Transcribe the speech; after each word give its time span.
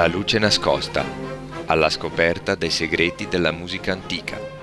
La 0.00 0.06
luce 0.06 0.38
nascosta, 0.38 1.04
alla 1.66 1.90
scoperta 1.90 2.54
dei 2.54 2.70
segreti 2.70 3.28
della 3.28 3.52
musica 3.52 3.92
antica. 3.92 4.59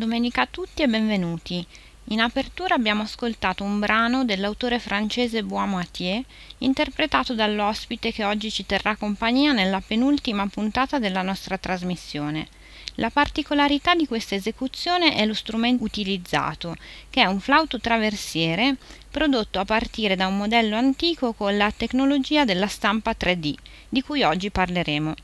Domenica 0.00 0.40
a 0.40 0.48
tutti 0.50 0.80
e 0.80 0.88
benvenuti. 0.88 1.64
In 2.04 2.20
apertura 2.20 2.74
abbiamo 2.74 3.02
ascoltato 3.02 3.64
un 3.64 3.78
brano 3.78 4.24
dell'autore 4.24 4.78
francese 4.78 5.44
Bois 5.44 5.68
Moitié, 5.68 6.24
interpretato 6.58 7.34
dall'ospite 7.34 8.10
che 8.10 8.24
oggi 8.24 8.50
ci 8.50 8.64
terrà 8.64 8.96
compagnia 8.96 9.52
nella 9.52 9.82
penultima 9.86 10.46
puntata 10.46 10.98
della 10.98 11.20
nostra 11.20 11.58
trasmissione. 11.58 12.48
La 12.94 13.10
particolarità 13.10 13.94
di 13.94 14.06
questa 14.06 14.34
esecuzione 14.34 15.14
è 15.14 15.26
lo 15.26 15.34
strumento 15.34 15.84
utilizzato, 15.84 16.76
che 17.10 17.20
è 17.20 17.26
un 17.26 17.38
flauto 17.38 17.78
traversiere 17.78 18.76
prodotto 19.10 19.58
a 19.58 19.66
partire 19.66 20.16
da 20.16 20.26
un 20.26 20.38
modello 20.38 20.76
antico 20.76 21.34
con 21.34 21.58
la 21.58 21.70
tecnologia 21.70 22.46
della 22.46 22.68
stampa 22.68 23.14
3D, 23.16 23.54
di 23.90 24.00
cui 24.00 24.22
oggi 24.22 24.50
parleremo. 24.50 25.14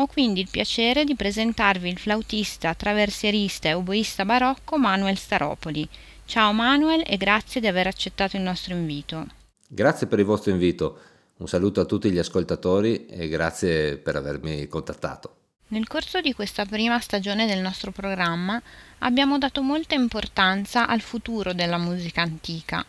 Ho 0.00 0.06
quindi 0.06 0.38
il 0.40 0.48
piacere 0.48 1.02
di 1.02 1.16
presentarvi 1.16 1.88
il 1.88 1.98
flautista, 1.98 2.72
traversierista 2.74 3.68
e 3.68 3.74
oboista 3.74 4.24
barocco 4.24 4.78
Manuel 4.78 5.16
Staropoli. 5.16 5.88
Ciao 6.24 6.52
Manuel 6.52 7.02
e 7.04 7.16
grazie 7.16 7.60
di 7.60 7.66
aver 7.66 7.88
accettato 7.88 8.36
il 8.36 8.42
nostro 8.42 8.74
invito. 8.74 9.26
Grazie 9.66 10.06
per 10.06 10.20
il 10.20 10.24
vostro 10.24 10.52
invito. 10.52 11.00
Un 11.38 11.48
saluto 11.48 11.80
a 11.80 11.84
tutti 11.84 12.12
gli 12.12 12.18
ascoltatori 12.18 13.06
e 13.06 13.26
grazie 13.26 13.96
per 13.96 14.14
avermi 14.14 14.68
contattato. 14.68 15.34
Nel 15.70 15.88
corso 15.88 16.20
di 16.20 16.32
questa 16.32 16.64
prima 16.64 17.00
stagione 17.00 17.46
del 17.46 17.58
nostro 17.58 17.90
programma 17.90 18.62
abbiamo 18.98 19.36
dato 19.36 19.62
molta 19.62 19.96
importanza 19.96 20.86
al 20.86 21.00
futuro 21.00 21.52
della 21.52 21.76
musica 21.76 22.22
antica 22.22 22.86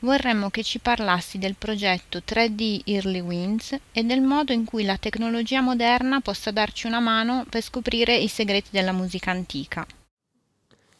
vorremmo 0.00 0.50
che 0.50 0.62
ci 0.62 0.78
parlassi 0.78 1.38
del 1.38 1.56
progetto 1.56 2.20
3D 2.26 2.82
Early 2.84 3.20
Winds 3.20 3.76
e 3.92 4.02
del 4.04 4.20
modo 4.20 4.52
in 4.52 4.64
cui 4.64 4.84
la 4.84 4.96
tecnologia 4.96 5.60
moderna 5.60 6.20
possa 6.20 6.50
darci 6.50 6.86
una 6.86 7.00
mano 7.00 7.44
per 7.48 7.62
scoprire 7.62 8.16
i 8.16 8.28
segreti 8.28 8.68
della 8.70 8.92
musica 8.92 9.30
antica. 9.30 9.86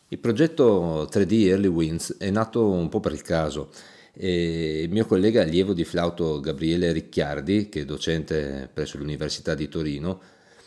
Il 0.08 0.18
progetto 0.18 1.08
3D 1.10 1.48
Early 1.48 1.68
Winds 1.68 2.16
è 2.18 2.30
nato 2.30 2.66
un 2.68 2.88
po' 2.88 3.00
per 3.00 3.12
il 3.12 3.22
caso. 3.22 3.70
E 4.14 4.82
il 4.82 4.90
mio 4.90 5.06
collega 5.06 5.42
allievo 5.42 5.74
di 5.74 5.84
flauto 5.84 6.40
Gabriele 6.40 6.92
Ricchiardi, 6.92 7.68
che 7.68 7.82
è 7.82 7.84
docente 7.84 8.68
presso 8.72 8.98
l'Università 8.98 9.54
di 9.54 9.68
Torino, 9.68 10.20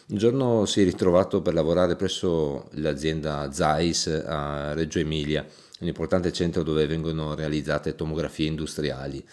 un 0.08 0.18
giorno 0.18 0.66
si 0.66 0.81
è 0.81 0.84
ritrovato 0.84 1.41
per 1.41 1.53
lavorare 1.53 1.96
presso 1.96 2.70
l'azienda 2.74 3.52
Zeiss 3.52 4.08
a 4.08 4.74
Reggio 4.74 5.00
Emilia 5.00 5.46
un 5.81 5.88
importante 5.88 6.31
centro 6.31 6.64
dove 6.64 6.88
vengono 6.88 7.36
realizzate 7.36 7.96
tomografie 7.96 8.47
industriali. 8.47 9.24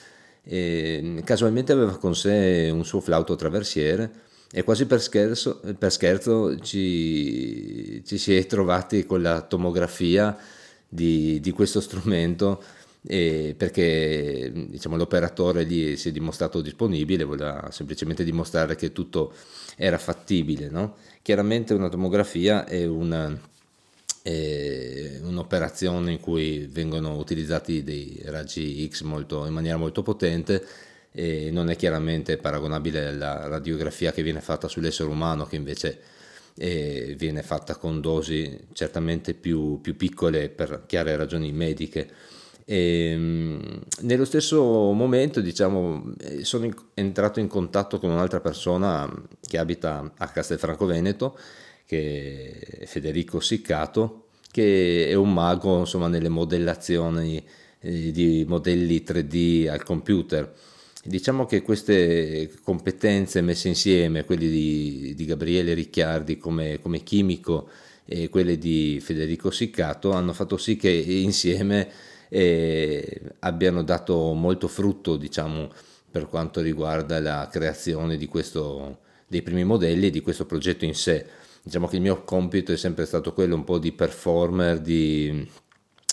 E 0.43 1.21
casualmente 1.25 1.73
aveva 1.73 1.97
con 1.99 2.15
sé 2.15 2.71
un 2.73 2.85
suo 2.85 3.01
flauto 3.01 3.37
traversiere 3.37 4.27
e 4.51 4.65
quasi 4.65 4.87
per 4.87 5.01
scherzo, 5.01 5.61
per 5.79 5.93
scherzo 5.93 6.59
ci, 6.61 8.03
ci, 8.05 8.17
si 8.17 8.35
è 8.35 8.47
trovati 8.47 9.05
con 9.05 9.21
la 9.21 9.43
tomografia 9.43 10.37
di, 10.89 11.39
di 11.41 11.51
questo 11.51 11.81
strumento 11.81 12.63
perché 13.01 14.51
diciamo, 14.53 14.97
l'operatore 14.97 15.63
lì 15.63 15.97
si 15.97 16.09
è 16.09 16.13
dimostrato 16.13 16.61
disponibile, 16.61 17.25
voleva 17.25 17.69
semplicemente 17.71 18.25
dimostrare 18.25 18.75
che 18.75 18.93
tutto 18.93 19.33
era 19.77 19.99
fattibile. 19.99 20.69
No? 20.69 20.97
Chiaramente 21.23 21.75
una 21.75 21.89
tomografia 21.89 22.67
è 22.67 22.85
una 22.85 23.39
un'operazione 24.25 26.13
in 26.13 26.21
cui 26.21 26.67
vengono 26.71 27.17
utilizzati 27.17 27.83
dei 27.83 28.21
raggi 28.27 28.87
X 28.89 29.03
molto, 29.03 29.47
in 29.47 29.53
maniera 29.53 29.77
molto 29.77 30.03
potente 30.03 30.65
e 31.13 31.51
non 31.51 31.71
è 31.71 31.77
chiaramente 31.77 32.37
paragonabile 32.37 33.07
alla 33.07 33.49
radiografia 33.49 34.13
che 34.13 34.23
viene 34.23 34.41
fatta 34.41 34.69
sull'essere 34.69 35.09
umano 35.09 35.47
che 35.47 35.57
invece 35.57 36.01
eh, 36.59 37.15
viene 37.17 37.43
fatta 37.43 37.77
con 37.77 38.01
dosi 38.01 38.67
certamente 38.73 39.35
più, 39.35 39.81
più 39.81 39.97
piccole 39.97 40.49
per 40.49 40.85
chiare 40.87 41.17
ragioni 41.17 41.53
mediche. 41.53 42.11
E, 42.65 43.11
ehm, 43.13 43.81
nello 44.01 44.25
stesso 44.25 44.63
momento 44.93 45.41
diciamo, 45.41 46.13
sono 46.43 46.67
in, 46.67 46.75
entrato 46.95 47.41
in 47.41 47.47
contatto 47.47 47.99
con 47.99 48.11
un'altra 48.11 48.41
persona 48.41 49.11
che 49.41 49.57
abita 49.59 50.13
a 50.19 50.29
Castelfranco 50.29 50.85
Veneto 50.85 51.39
che 51.89 52.85
Federico 52.85 53.41
Siccato, 53.41 54.27
che 54.51 55.09
è 55.09 55.15
un 55.15 55.33
mago 55.33 55.79
insomma, 55.79 56.07
nelle 56.07 56.29
modellazioni 56.29 57.43
eh, 57.81 58.11
di 58.13 58.45
modelli 58.47 59.03
3D 59.07 59.71
al 59.71 59.83
computer. 59.83 60.53
Diciamo 61.03 61.47
che 61.47 61.63
queste 61.63 62.51
competenze 62.63 63.41
messe 63.41 63.69
insieme, 63.69 64.27
quelle 64.27 64.51
di, 64.51 65.15
di 65.17 65.25
Gabriele 65.25 65.73
Ricciardi 65.73 66.37
come, 66.37 66.79
come, 66.83 67.03
chimico 67.03 67.71
e 68.05 68.29
quelle 68.29 68.59
di 68.59 69.01
Federico 69.01 69.51
Siccato, 69.51 70.11
hanno 70.11 70.35
fatto 70.35 70.59
sì 70.59 70.77
che 70.77 70.91
insieme 70.91 71.89
eh, 72.29 73.23
abbiano 73.39 73.83
dato 73.83 74.35
molto 74.35 74.69
frutto, 74.69 75.17
diciamo, 75.17 75.73
per 76.11 76.27
quanto 76.29 76.61
riguarda 76.61 77.19
la 77.19 77.49
creazione 77.51 78.23
questo, 78.27 78.99
dei 79.27 79.41
primi 79.41 79.65
modelli 79.65 80.09
e 80.09 80.11
di 80.11 80.21
questo 80.21 80.45
progetto 80.45 80.85
in 80.85 80.95
sé 80.95 81.47
diciamo 81.63 81.87
che 81.87 81.97
il 81.97 82.03
mio 82.03 82.23
compito 82.25 82.73
è 82.73 82.77
sempre 82.77 83.07
stato 83.07 83.33
quello 83.33 83.55
un 83.55 83.65
po' 83.65 83.79
di 83.79 83.93
performer, 83.93 84.81
di, 84.81 85.47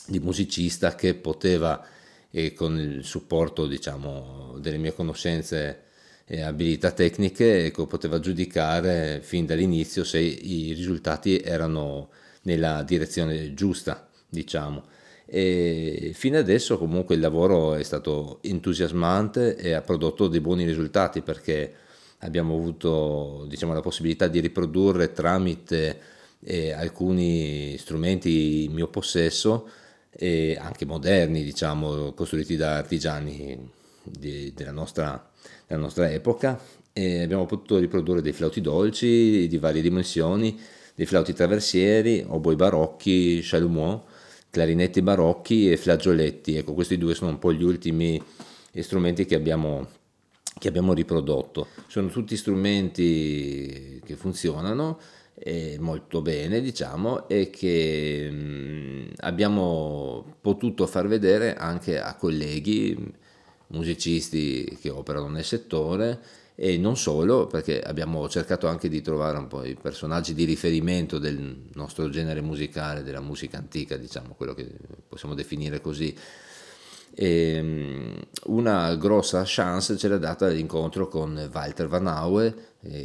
di 0.07 0.19
musicista 0.19 0.95
che 0.95 1.15
poteva, 1.15 1.85
e 2.29 2.53
con 2.53 2.77
il 2.77 3.03
supporto 3.03 3.67
diciamo, 3.67 4.55
delle 4.59 4.77
mie 4.77 4.93
conoscenze 4.93 5.83
e 6.25 6.41
abilità 6.41 6.91
tecniche, 6.91 7.65
ecco, 7.65 7.85
poteva 7.85 8.19
giudicare 8.19 9.21
fin 9.21 9.45
dall'inizio 9.45 10.03
se 10.03 10.19
i 10.19 10.73
risultati 10.73 11.39
erano 11.39 12.09
nella 12.43 12.83
direzione 12.83 13.53
giusta, 13.53 14.09
diciamo. 14.27 14.83
E 15.27 16.11
fino 16.13 16.37
adesso 16.37 16.77
comunque 16.77 17.15
il 17.15 17.21
lavoro 17.21 17.75
è 17.75 17.83
stato 17.83 18.39
entusiasmante 18.41 19.55
e 19.55 19.73
ha 19.73 19.81
prodotto 19.81 20.27
dei 20.27 20.39
buoni 20.39 20.65
risultati 20.65 21.21
perché 21.21 21.73
abbiamo 22.19 22.55
avuto 22.55 23.45
diciamo, 23.47 23.73
la 23.73 23.81
possibilità 23.81 24.27
di 24.27 24.39
riprodurre 24.39 25.11
tramite 25.11 25.99
eh, 26.43 26.71
alcuni 26.71 27.77
strumenti 27.77 28.65
in 28.65 28.73
mio 28.73 28.87
possesso, 28.87 29.69
eh, 30.11 30.57
anche 30.59 30.85
moderni, 30.85 31.43
diciamo, 31.43 32.13
costruiti 32.13 32.55
da 32.55 32.77
artigiani 32.77 33.69
di, 34.03 34.53
della, 34.53 34.71
nostra, 34.71 35.29
della, 35.67 35.81
nostra, 35.81 36.09
epoca. 36.11 36.59
E 36.93 37.23
abbiamo 37.23 37.45
potuto 37.45 37.77
riprodurre 37.77 38.21
dei 38.21 38.31
flauti 38.31 38.61
dolci 38.61 39.47
di 39.47 39.57
varie 39.57 39.81
dimensioni, 39.81 40.57
dei 40.93 41.05
flauti 41.05 41.33
traversieri, 41.33 42.23
oboi 42.25 42.55
barocchi, 42.55 43.41
chalumeau, 43.43 44.01
clarinetti 44.49 45.01
barocchi 45.01 45.69
e 45.71 45.77
flagioletti. 45.77 46.55
Ecco, 46.55 46.73
questi 46.73 46.97
due 46.97 47.13
sono 47.13 47.31
un 47.31 47.39
po' 47.39 47.51
gli 47.51 47.63
ultimi 47.63 48.21
strumenti 48.79 49.25
che 49.25 49.35
abbiamo, 49.35 49.87
che 50.57 50.67
abbiamo 50.67 50.93
riprodotto. 50.93 51.67
Sono 51.87 52.07
tutti 52.07 52.37
strumenti 52.37 54.01
che 54.05 54.15
funzionano 54.15 54.99
eh, 55.35 55.77
molto 55.79 56.21
bene, 56.21 56.61
diciamo, 56.61 57.27
e 57.27 57.49
che 57.49 58.29
mh, 58.31 58.35
mm, 58.35 59.05
abbiamo 59.17 60.37
potuto 60.41 60.87
far 60.87 61.07
vedere 61.07 61.55
anche 61.55 61.99
a 61.99 62.15
colleghi 62.15 63.13
musicisti 63.67 64.77
che 64.79 64.89
operano 64.89 65.27
nel 65.27 65.43
settore 65.43 66.19
e 66.55 66.77
non 66.77 66.95
solo, 66.95 67.47
perché 67.47 67.81
abbiamo 67.81 68.29
cercato 68.29 68.67
anche 68.67 68.87
di 68.87 69.01
trovare 69.01 69.37
un 69.37 69.47
po' 69.47 69.65
i 69.65 69.75
personaggi 69.75 70.33
di 70.33 70.45
riferimento 70.45 71.19
del 71.19 71.63
nostro 71.73 72.09
genere 72.09 72.39
musicale, 72.39 73.03
della 73.03 73.19
musica 73.19 73.57
antica, 73.57 73.97
diciamo, 73.97 74.35
quello 74.35 74.53
che 74.53 74.65
possiamo 75.07 75.35
definire 75.35 75.81
così. 75.81 76.15
E 77.15 77.61
mm, 77.61 78.13
una 78.47 78.95
grossa 78.95 79.43
chance 79.45 79.97
ce 79.97 80.07
l'ha 80.07 80.17
data 80.17 80.47
l'incontro 80.47 81.07
con 81.07 81.49
Walter 81.51 81.87
Van 81.87 82.07
Aue, 82.07 82.53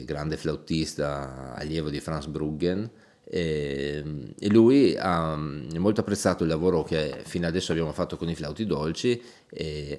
grande 0.05 0.37
flautista 0.37 1.55
allievo 1.55 1.89
di 1.89 2.01
Franz 2.01 2.27
Bruggen, 2.27 2.91
e, 3.33 4.03
e 4.37 4.49
lui 4.49 4.97
ha 4.99 5.37
molto 5.37 6.01
apprezzato 6.01 6.43
il 6.43 6.49
lavoro 6.49 6.83
che 6.83 7.21
fino 7.25 7.47
adesso 7.47 7.71
abbiamo 7.71 7.93
fatto 7.93 8.17
con 8.17 8.29
i 8.29 8.35
flauti 8.35 8.67
dolci, 8.67 9.23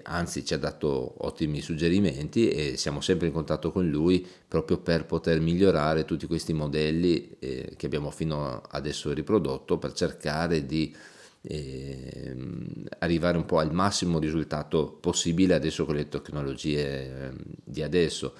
anzi 0.03 0.43
ci 0.43 0.53
ha 0.53 0.57
dato 0.57 1.13
ottimi 1.25 1.61
suggerimenti 1.61 2.49
e 2.49 2.75
siamo 2.75 2.99
sempre 2.99 3.27
in 3.27 3.33
contatto 3.33 3.71
con 3.71 3.87
lui 3.87 4.27
proprio 4.45 4.79
per 4.79 5.05
poter 5.05 5.39
migliorare 5.39 6.03
tutti 6.03 6.27
questi 6.27 6.51
modelli 6.51 7.37
eh, 7.39 7.73
che 7.77 7.85
abbiamo 7.85 8.11
fino 8.11 8.61
adesso 8.69 9.13
riprodotto 9.13 9.77
per 9.77 9.93
cercare 9.93 10.65
di 10.65 10.93
eh, 10.93 11.20
arrivare 12.99 13.37
un 13.37 13.45
po' 13.45 13.59
al 13.59 13.73
massimo 13.73 14.19
risultato 14.19 14.97
possibile 14.99 15.55
adesso 15.55 15.85
con 15.85 15.95
le 15.95 16.07
tecnologie 16.07 17.29
eh, 17.29 17.31
di 17.63 17.81
adesso. 17.81 18.33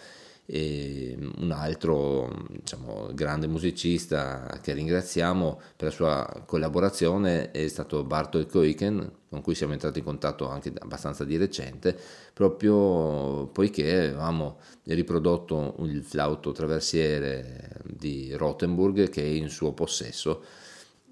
E 0.45 1.17
un 1.37 1.51
altro 1.51 2.47
diciamo, 2.49 3.11
grande 3.13 3.47
musicista 3.47 4.59
che 4.61 4.73
ringraziamo 4.73 5.61
per 5.77 5.87
la 5.87 5.93
sua 5.93 6.43
collaborazione 6.45 7.51
è 7.51 7.67
stato 7.69 8.03
Bartol 8.03 8.47
Koiken 8.47 9.11
con 9.29 9.41
cui 9.41 9.55
siamo 9.55 9.71
entrati 9.71 9.99
in 9.99 10.05
contatto 10.05 10.49
anche 10.49 10.73
abbastanza 10.79 11.23
di 11.23 11.37
recente 11.37 11.97
proprio 12.33 13.47
poiché 13.47 14.07
avevamo 14.07 14.57
riprodotto 14.85 15.75
il 15.83 16.03
flauto 16.03 16.51
traversiere 16.51 17.81
di 17.85 18.33
Rothenburg 18.33 19.09
che 19.09 19.21
è 19.21 19.27
in 19.27 19.47
suo 19.47 19.71
possesso 19.71 20.43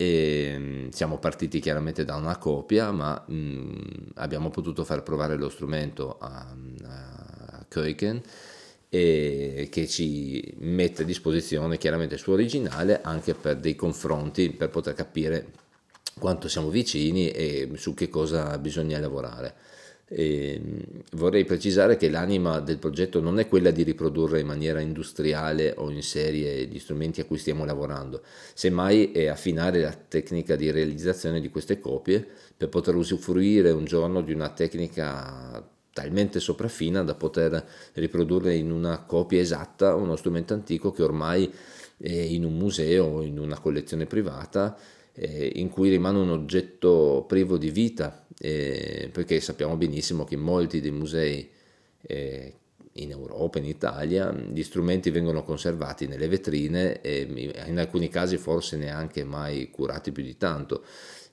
e 0.01 0.87
siamo 0.91 1.17
partiti 1.17 1.59
chiaramente 1.59 2.05
da 2.05 2.15
una 2.15 2.37
copia 2.37 2.89
ma 2.91 3.21
mh, 3.27 4.11
abbiamo 4.15 4.49
potuto 4.49 4.85
far 4.85 5.03
provare 5.03 5.35
lo 5.35 5.49
strumento 5.49 6.17
a, 6.17 6.55
a 6.85 7.65
Koiken 7.67 8.21
che 8.87 9.87
ci 9.89 10.53
mette 10.59 11.01
a 11.01 11.05
disposizione 11.05 11.77
chiaramente 11.77 12.13
il 12.15 12.21
suo 12.21 12.31
originale 12.33 13.01
anche 13.01 13.33
per 13.33 13.57
dei 13.57 13.75
confronti 13.75 14.51
per 14.51 14.69
poter 14.69 14.93
capire 14.93 15.47
quanto 16.17 16.47
siamo 16.47 16.69
vicini 16.69 17.29
e 17.31 17.69
su 17.75 17.93
che 17.93 18.07
cosa 18.07 18.57
bisogna 18.57 18.99
lavorare. 18.99 19.53
E 20.11 20.59
vorrei 21.11 21.45
precisare 21.45 21.95
che 21.95 22.09
l'anima 22.09 22.59
del 22.61 22.79
progetto 22.79 23.21
non 23.21 23.37
è 23.37 23.47
quella 23.47 23.69
di 23.69 23.83
riprodurre 23.83 24.39
in 24.39 24.47
maniera 24.47 24.81
industriale 24.81 25.75
o 25.77 25.91
in 25.91 26.01
serie 26.01 26.65
gli 26.65 26.79
strumenti 26.79 27.21
a 27.21 27.25
cui 27.25 27.37
stiamo 27.37 27.63
lavorando, 27.63 28.23
semmai 28.55 29.11
è 29.11 29.27
affinare 29.27 29.81
la 29.81 29.93
tecnica 29.93 30.55
di 30.55 30.71
realizzazione 30.71 31.39
di 31.39 31.49
queste 31.49 31.79
copie 31.79 32.27
per 32.57 32.69
poter 32.69 32.95
usufruire 32.95 33.69
un 33.69 33.85
giorno 33.85 34.21
di 34.21 34.33
una 34.33 34.49
tecnica 34.49 35.63
talmente 35.93 36.39
sopraffina 36.39 37.03
da 37.03 37.13
poter 37.13 37.63
riprodurre 37.93 38.55
in 38.55 38.71
una 38.71 39.03
copia 39.03 39.39
esatta 39.39 39.93
uno 39.93 40.15
strumento 40.15 40.53
antico 40.53 40.91
che 40.91 41.03
ormai 41.03 41.51
è 41.97 42.09
in 42.09 42.45
un 42.45 42.57
museo 42.57 43.05
o 43.05 43.21
in 43.21 43.37
una 43.37 43.59
collezione 43.59 44.05
privata 44.05 44.77
eh, 45.19 45.51
in 45.55 45.69
cui 45.69 45.89
rimane 45.89 46.17
un 46.17 46.29
oggetto 46.29 47.25
privo 47.27 47.57
di 47.57 47.71
vita 47.71 48.25
eh, 48.37 49.09
perché 49.11 49.41
sappiamo 49.41 49.75
benissimo 49.75 50.23
che 50.23 50.35
in 50.35 50.39
molti 50.39 50.79
dei 50.79 50.91
musei 50.91 51.49
eh, 52.01 52.53
in 52.93 53.11
Europa, 53.11 53.59
in 53.59 53.65
Italia, 53.65 54.31
gli 54.31 54.63
strumenti 54.63 55.09
vengono 55.09 55.43
conservati 55.43 56.07
nelle 56.07 56.27
vetrine 56.27 57.01
e 57.01 57.53
in 57.67 57.79
alcuni 57.79 58.09
casi 58.09 58.37
forse 58.37 58.77
neanche 58.77 59.23
mai 59.23 59.69
curati 59.69 60.11
più 60.11 60.23
di 60.23 60.37
tanto. 60.37 60.83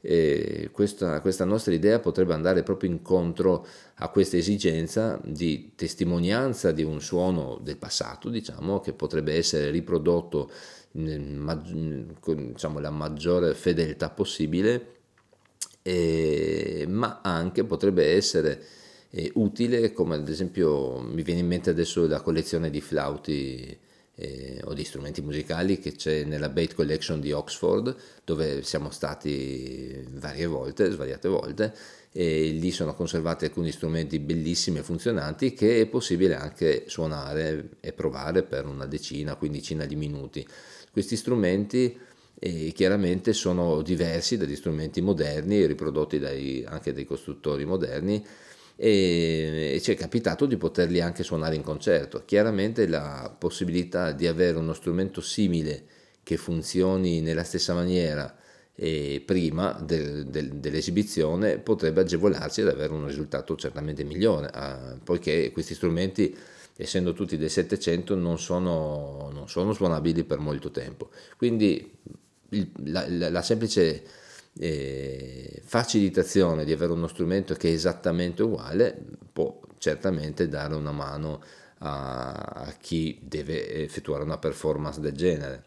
E 0.00 0.68
questa, 0.72 1.20
questa 1.20 1.44
nostra 1.44 1.72
idea 1.72 1.98
potrebbe 1.98 2.34
andare 2.34 2.62
proprio 2.62 2.90
incontro 2.90 3.66
a 3.96 4.08
questa 4.08 4.36
esigenza 4.36 5.18
di 5.24 5.72
testimonianza 5.74 6.70
di 6.70 6.84
un 6.84 7.00
suono 7.00 7.58
del 7.60 7.76
passato, 7.76 8.28
diciamo, 8.28 8.80
che 8.80 8.92
potrebbe 8.92 9.34
essere 9.34 9.70
riprodotto 9.70 10.50
con 12.20 12.52
diciamo, 12.52 12.78
la 12.80 12.90
maggiore 12.90 13.54
fedeltà 13.54 14.10
possibile, 14.10 14.94
eh, 15.82 16.84
ma 16.88 17.20
anche 17.22 17.64
potrebbe 17.64 18.14
essere 18.14 18.60
eh, 19.10 19.30
utile, 19.34 19.92
come 19.92 20.16
ad 20.16 20.28
esempio 20.28 21.00
mi 21.00 21.22
viene 21.22 21.40
in 21.40 21.46
mente 21.46 21.70
adesso 21.70 22.06
la 22.06 22.20
collezione 22.20 22.70
di 22.70 22.80
flauti 22.80 23.78
eh, 24.16 24.60
o 24.64 24.72
di 24.72 24.84
strumenti 24.84 25.20
musicali 25.20 25.78
che 25.78 25.92
c'è 25.92 26.24
nella 26.24 26.48
Bait 26.48 26.74
Collection 26.74 27.20
di 27.20 27.32
Oxford, 27.32 27.94
dove 28.24 28.62
siamo 28.62 28.90
stati 28.90 30.04
varie 30.12 30.46
volte, 30.46 30.90
svariate 30.90 31.28
volte, 31.28 31.74
e 32.12 32.48
lì 32.48 32.70
sono 32.70 32.94
conservati 32.94 33.44
alcuni 33.44 33.70
strumenti 33.70 34.18
bellissimi 34.18 34.78
e 34.78 34.82
funzionanti 34.82 35.52
che 35.52 35.82
è 35.82 35.86
possibile 35.86 36.34
anche 36.34 36.84
suonare 36.86 37.76
e 37.80 37.92
provare 37.92 38.42
per 38.42 38.64
una 38.64 38.86
decina, 38.86 39.34
quindicina 39.36 39.84
di 39.84 39.96
minuti. 39.96 40.46
Questi 40.96 41.16
strumenti 41.16 41.94
eh, 42.38 42.72
chiaramente 42.74 43.34
sono 43.34 43.82
diversi 43.82 44.38
dagli 44.38 44.56
strumenti 44.56 45.02
moderni, 45.02 45.66
riprodotti 45.66 46.18
dai, 46.18 46.64
anche 46.66 46.94
dai 46.94 47.04
costruttori 47.04 47.66
moderni, 47.66 48.24
e, 48.74 49.72
e 49.74 49.80
ci 49.82 49.92
è 49.92 49.94
capitato 49.94 50.46
di 50.46 50.56
poterli 50.56 51.02
anche 51.02 51.22
suonare 51.22 51.54
in 51.54 51.60
concerto. 51.60 52.22
Chiaramente 52.24 52.86
la 52.86 53.30
possibilità 53.38 54.12
di 54.12 54.26
avere 54.26 54.56
uno 54.56 54.72
strumento 54.72 55.20
simile 55.20 55.84
che 56.22 56.38
funzioni 56.38 57.20
nella 57.20 57.44
stessa 57.44 57.74
maniera 57.74 58.34
prima 58.74 59.78
del, 59.84 60.24
del, 60.28 60.54
dell'esibizione 60.54 61.58
potrebbe 61.58 62.00
agevolarci 62.00 62.62
ad 62.62 62.68
avere 62.68 62.94
un 62.94 63.06
risultato 63.06 63.54
certamente 63.56 64.02
migliore, 64.02 64.50
eh, 64.50 64.98
poiché 65.04 65.50
questi 65.52 65.74
strumenti, 65.74 66.34
essendo 66.76 67.12
tutti 67.12 67.36
del 67.36 67.50
700, 67.50 68.14
non 68.14 68.38
sono, 68.38 69.30
non 69.32 69.48
sono 69.48 69.72
suonabili 69.72 70.24
per 70.24 70.38
molto 70.38 70.70
tempo. 70.70 71.10
Quindi 71.36 71.98
il, 72.50 72.70
la, 72.84 73.06
la, 73.08 73.30
la 73.30 73.42
semplice 73.42 74.02
eh, 74.58 75.62
facilitazione 75.64 76.64
di 76.64 76.72
avere 76.72 76.92
uno 76.92 77.06
strumento 77.06 77.54
che 77.54 77.68
è 77.68 77.72
esattamente 77.72 78.42
uguale 78.42 78.96
può 79.32 79.60
certamente 79.78 80.48
dare 80.48 80.74
una 80.74 80.92
mano 80.92 81.42
a, 81.78 82.32
a 82.32 82.74
chi 82.80 83.18
deve 83.22 83.82
effettuare 83.82 84.22
una 84.22 84.38
performance 84.38 85.00
del 85.00 85.12
genere. 85.12 85.64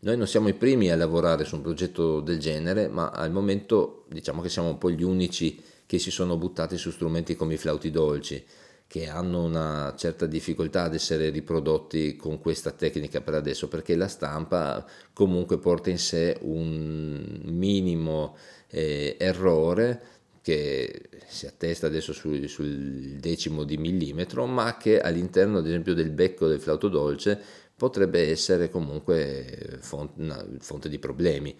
Noi 0.00 0.18
non 0.18 0.26
siamo 0.26 0.48
i 0.48 0.54
primi 0.54 0.90
a 0.90 0.96
lavorare 0.96 1.44
su 1.44 1.56
un 1.56 1.62
progetto 1.62 2.20
del 2.20 2.38
genere, 2.38 2.88
ma 2.88 3.08
al 3.10 3.32
momento 3.32 4.04
diciamo 4.08 4.42
che 4.42 4.50
siamo 4.50 4.68
un 4.68 4.78
po' 4.78 4.90
gli 4.90 5.02
unici 5.02 5.62
che 5.86 5.98
si 5.98 6.10
sono 6.10 6.36
buttati 6.36 6.76
su 6.76 6.90
strumenti 6.90 7.36
come 7.36 7.54
i 7.54 7.58
flauti 7.58 7.90
dolci 7.90 8.44
che 8.86 9.08
hanno 9.08 9.42
una 9.44 9.94
certa 9.96 10.26
difficoltà 10.26 10.84
ad 10.84 10.94
essere 10.94 11.30
riprodotti 11.30 12.16
con 12.16 12.38
questa 12.38 12.70
tecnica 12.70 13.20
per 13.20 13.34
adesso 13.34 13.68
perché 13.68 13.96
la 13.96 14.08
stampa 14.08 14.86
comunque 15.12 15.58
porta 15.58 15.90
in 15.90 15.98
sé 15.98 16.36
un 16.42 17.40
minimo 17.44 18.36
eh, 18.68 19.16
errore 19.18 20.12
che 20.42 21.08
si 21.26 21.46
attesta 21.46 21.86
adesso 21.86 22.12
sul, 22.12 22.48
sul, 22.48 23.16
decimo 23.18 23.64
di 23.64 23.78
millimetro 23.78 24.46
ma 24.46 24.76
che 24.76 25.00
all'interno 25.00 25.58
ad 25.58 25.66
esempio 25.66 25.94
del 25.94 26.10
becco 26.10 26.46
del 26.46 26.60
flauto 26.60 26.88
dolce 26.88 27.40
potrebbe 27.76 28.28
essere 28.30 28.68
comunque 28.68 29.78
fonte, 29.80 30.20
una, 30.20 30.46
fonte 30.58 30.88
di 30.88 30.98
problemi 30.98 31.56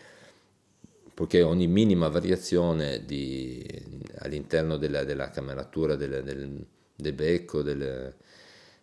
poiché 1.15 1.43
ogni 1.43 1.67
minima 1.67 2.09
variazione 2.09 3.05
di, 3.05 3.65
all'interno 4.19 4.77
della, 4.77 5.05
della 5.05 5.31
cameratura 5.31 5.95
del, 5.95 6.23
del 6.23 6.67
del 6.97 7.13
becco, 7.13 7.63
del, 7.63 8.15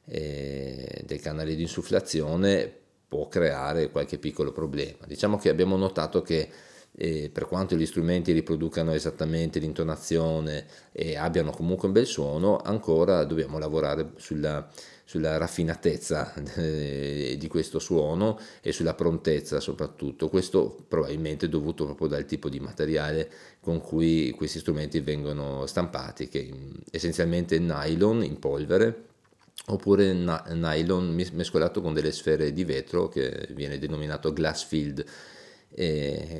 eh, 0.05 1.01
del 1.05 1.19
canale 1.21 1.55
di 1.55 1.61
insufflazione 1.61 2.71
può 3.07 3.27
creare 3.27 3.89
qualche 3.89 4.17
piccolo 4.17 4.51
problema. 4.51 5.05
Diciamo 5.05 5.37
che 5.37 5.49
abbiamo 5.49 5.75
notato 5.75 6.21
che 6.21 6.49
e 6.93 7.29
per 7.31 7.45
quanto 7.47 7.75
gli 7.75 7.85
strumenti 7.85 8.33
riproducano 8.33 8.91
esattamente 8.91 9.59
l'intonazione 9.59 10.65
e 10.91 11.15
abbiano 11.15 11.51
comunque 11.51 11.87
un 11.87 11.93
bel 11.93 12.05
suono, 12.05 12.57
ancora 12.57 13.23
dobbiamo 13.23 13.57
lavorare 13.57 14.11
sulla, 14.17 14.67
sulla 15.11 15.35
raffinatezza 15.35 16.33
eh, 16.55 17.35
di 17.37 17.47
questo 17.49 17.79
suono 17.79 18.39
e 18.61 18.71
sulla 18.71 18.93
prontezza 18.93 19.59
soprattutto. 19.59 20.29
Questo 20.29 20.85
probabilmente 20.87 21.47
è 21.47 21.49
dovuto 21.49 21.83
proprio 21.83 22.07
dal 22.07 22.23
tipo 22.23 22.47
di 22.47 22.61
materiale 22.61 23.29
con 23.59 23.81
cui 23.81 24.31
questi 24.31 24.59
strumenti 24.59 25.01
vengono 25.01 25.65
stampati, 25.65 26.29
che 26.29 26.49
essenzialmente 26.91 27.57
è 27.57 27.59
nylon 27.59 28.23
in 28.23 28.39
polvere 28.39 29.07
oppure 29.65 30.13
nylon 30.13 31.13
mescolato 31.33 31.81
con 31.81 31.93
delle 31.93 32.13
sfere 32.13 32.53
di 32.53 32.63
vetro 32.63 33.09
che 33.09 33.49
viene 33.51 33.79
denominato 33.79 34.31
glass 34.31 34.63
field 34.63 35.03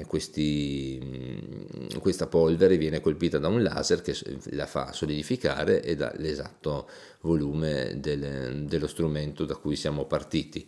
questi, 0.08 1.00
mm, 1.02 1.98
questa 2.00 2.28
polvere 2.28 2.78
viene 2.78 3.00
colpita 3.00 3.38
da 3.38 3.48
un 3.48 3.64
laser 3.64 4.02
che 4.02 4.16
la 4.52 4.66
fa 4.66 4.92
solidificare 4.92 5.82
e 5.82 5.96
dà 5.96 6.12
l'esatto 6.18 6.90
volume 7.22 7.94
del, 8.00 8.66
dello 8.66 8.88
strumento 8.88 9.46
da 9.46 9.56
cui 9.56 9.76
siamo 9.76 10.06
partiti. 10.06 10.68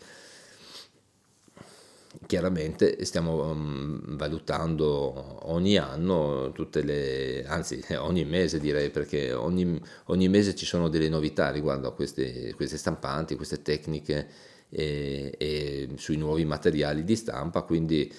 Chiaramente 2.28 3.04
stiamo 3.06 3.50
um, 3.50 4.16
valutando 4.16 5.50
ogni 5.52 5.78
anno, 5.78 6.52
tutte 6.54 6.84
le, 6.84 7.44
anzi 7.46 7.84
ogni 7.98 8.24
mese 8.24 8.60
direi, 8.60 8.92
perché 8.92 9.34
ogni, 9.34 9.80
ogni 10.06 10.30
mese 10.30 10.56
ci 10.56 10.66
sono 10.66 10.90
delle 10.90 11.10
novità 11.10 11.50
riguardo 11.50 11.88
a 11.88 11.94
queste, 11.94 12.54
queste 12.54 12.78
stampanti, 12.78 13.36
queste 13.36 13.62
tecniche 13.62 14.28
e, 14.70 15.36
e 15.38 15.90
sui 15.98 16.18
nuovi 16.18 16.46
materiali 16.46 17.04
di 17.04 17.16
stampa, 17.16 17.64
quindi 17.64 18.12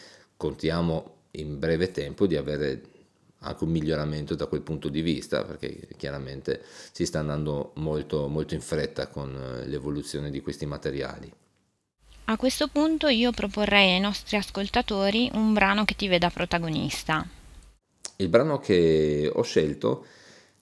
contiamo 0.45 1.13
in 1.33 1.59
breve 1.59 1.91
tempo 1.91 2.27
di 2.27 2.37
avere 2.37 2.83
anche 3.39 3.65
un 3.65 3.71
miglioramento 3.71 4.35
da 4.35 4.45
quel 4.45 4.61
punto 4.61 4.91
di 4.91 5.01
vista, 5.01 5.43
perché 5.43 5.89
chiaramente 5.97 6.63
si 6.93 7.07
sta 7.07 7.21
andando 7.21 7.73
molto, 7.77 8.29
molto 8.29 8.53
in 8.53 8.61
fretta 8.61 9.07
con 9.07 9.35
eh, 9.35 9.67
l'evoluzione 9.67 10.31
di 10.31 10.43
questi 10.43 10.67
materiali. 10.67 11.33
A 12.27 12.37
questo 12.37 12.69
punto 12.69 13.09
io 13.09 13.33
proporrei 13.33 13.95
ai 13.95 14.01
nostri 14.01 14.37
ascoltatori 14.37 15.31
un 15.33 15.55
brano 15.55 15.87
che 15.87 15.95
ti 15.95 16.09
veda 16.09 16.29
protagonista. 16.29 17.27
Il 18.17 18.29
brano 18.29 18.59
che 18.59 19.31
ho 19.33 19.43
scelto 19.43 20.05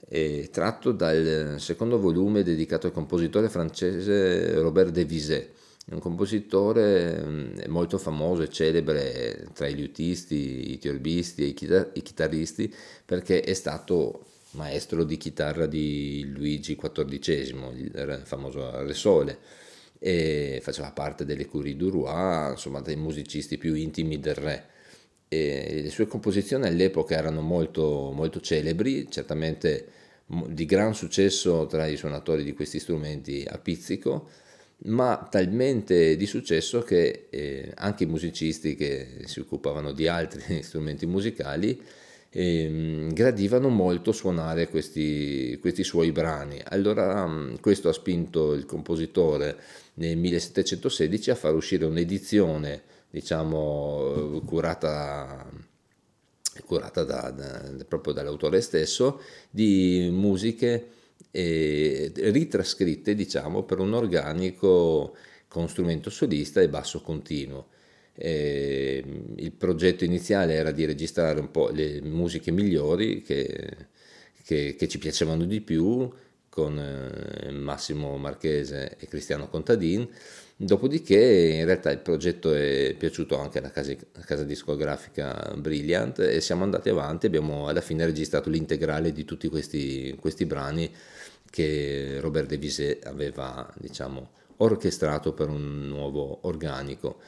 è 0.09 0.49
tratto 0.51 0.93
dal 0.93 1.57
secondo 1.59 1.99
volume 1.99 2.45
dedicato 2.45 2.87
al 2.87 2.93
compositore 2.93 3.49
francese 3.49 4.55
Robert 4.61 4.91
de 4.91 5.05
Viset 5.05 5.61
è 5.85 5.95
un 5.95 6.01
compositore 6.01 7.23
mm, 7.25 7.59
molto 7.69 7.99
famoso 7.99 8.43
e 8.43 8.49
celebre 8.49 9.49
tra 9.53 9.67
i 9.67 9.75
liutisti, 9.75 10.73
i 10.73 10.79
tiorbisti 10.79 11.43
e 11.43 11.47
i, 11.47 12.03
chitarristi 12.03 12.73
perché 13.05 13.41
è 13.41 13.55
stato 13.55 14.27
maestro 14.53 15.05
di 15.05 15.17
chitarra 15.17 15.67
di 15.67 16.25
Luigi 16.27 16.77
XIV, 16.77 17.73
il 17.75 18.23
famoso 18.25 18.85
Re 18.85 18.95
Sole, 18.95 19.39
e 19.99 20.61
faceva 20.63 20.91
parte 20.93 21.25
delle 21.25 21.47
curie 21.47 21.77
du 21.77 21.89
roi, 21.89 22.51
insomma 22.51 22.81
dei 22.81 22.97
musicisti 22.97 23.57
più 23.59 23.75
intimi 23.75 24.19
del 24.19 24.35
re. 24.35 24.67
E 25.29 25.81
le 25.83 25.91
sue 25.91 26.07
composizioni 26.07 26.67
all'epoca 26.67 27.17
erano 27.17 27.41
molto, 27.41 28.11
molto 28.13 28.41
celebri, 28.41 29.11
certamente 29.11 29.87
di 30.27 30.67
gran 30.67 30.95
successo 30.95 31.67
tra 31.67 31.87
i 31.87 31.97
suonatori 31.97 32.45
di 32.45 32.53
questi 32.53 32.79
strumenti 32.79 33.47
a 33.49 33.59
pizzico, 33.59 34.29
ma 34.85 35.27
talmente 35.31 36.17
di 36.17 36.27
successo 36.27 36.83
che 36.83 37.27
eh, 37.31 37.73
anche 37.77 38.05
i 38.05 38.07
musicisti 38.07 38.75
che 38.75 39.23
si 39.25 39.41
occupavano 39.41 39.93
di 39.93 40.09
altri 40.09 40.63
strumenti 40.65 41.07
musicali 41.07 41.81
eh, 42.31 43.09
gradivano 43.13 43.69
molto 43.69 44.13
suonare 44.13 44.69
questi, 44.69 45.59
questi 45.61 45.85
suoi 45.85 46.13
brani. 46.13 46.61
Allora 46.65 47.27
mm, 47.27 47.57
questo 47.61 47.89
ha 47.89 47.93
spinto 47.93 48.55
il 48.55 48.65
compositore 48.65 49.57
nel 49.95 50.17
1716 50.17 51.31
a 51.31 51.35
far 51.35 51.55
uscire 51.55 51.85
un'edizione, 51.85 52.83
diciamo, 53.11 54.43
curata 54.47 55.71
curata 56.67 57.03
da, 57.05 57.31
da, 57.31 57.85
proprio 57.87 58.13
dall'autore 58.13 58.61
stesso, 58.61 59.21
di 59.51 60.09
musiche 60.13 60.87
ritrascritte 61.33 63.15
diciamo 63.15 63.63
per 63.63 63.79
un 63.79 63.95
organico 63.95 65.17
con 65.49 65.69
strumento 65.69 66.11
solista 66.11 66.61
e 66.61 66.69
basso 66.69 67.01
continuo. 67.01 67.69
E 68.15 69.03
il 69.37 69.53
progetto 69.53 70.05
iniziale 70.05 70.55
era 70.55 70.71
di 70.71 70.85
registrare 70.85 71.41
un 71.41 71.51
po' 71.51 71.69
le 71.71 72.01
musiche 72.03 72.51
migliori 72.51 73.23
che, 73.23 73.89
che, 74.45 74.77
che 74.77 74.89
ci 74.89 74.99
piacevano 74.99 75.45
di 75.45 75.61
più 75.61 76.11
con 76.49 76.79
eh, 76.79 77.51
Massimo 77.51 78.17
Marchese 78.19 78.97
e 78.99 79.07
Cristiano 79.07 79.49
Contadin 79.49 80.07
Dopodiché 80.65 81.19
in 81.59 81.65
realtà 81.65 81.91
il 81.91 81.99
progetto 81.99 82.55
è 82.55 82.95
piaciuto 82.97 83.37
anche 83.37 83.59
alla 83.59 83.73
casa, 83.73 83.93
casa, 84.25 84.45
discografica 84.45 85.53
Brilliant 85.57 86.21
e 86.21 86.41
siamo 86.41 86.63
andati 86.63 86.89
avanti, 86.89 87.27
abbiamo 87.27 87.67
alla 87.67 87.81
fine 87.81 88.05
registrato 88.05 88.49
l'integrale 88.49 89.13
di 89.13 89.25
tutti 89.25 89.49
questi, 89.49 90.17
questi 90.21 90.47
brani 90.47 90.89
che 91.53 92.19
Robert 92.19 92.49
De 92.49 92.57
Viset 92.57 93.05
aveva 93.05 93.71
diciamo, 93.77 94.31
orchestrato 94.57 95.35
per 95.35 95.51
un 95.51 95.87
nuovo 95.87 96.39
organico. 96.47 97.19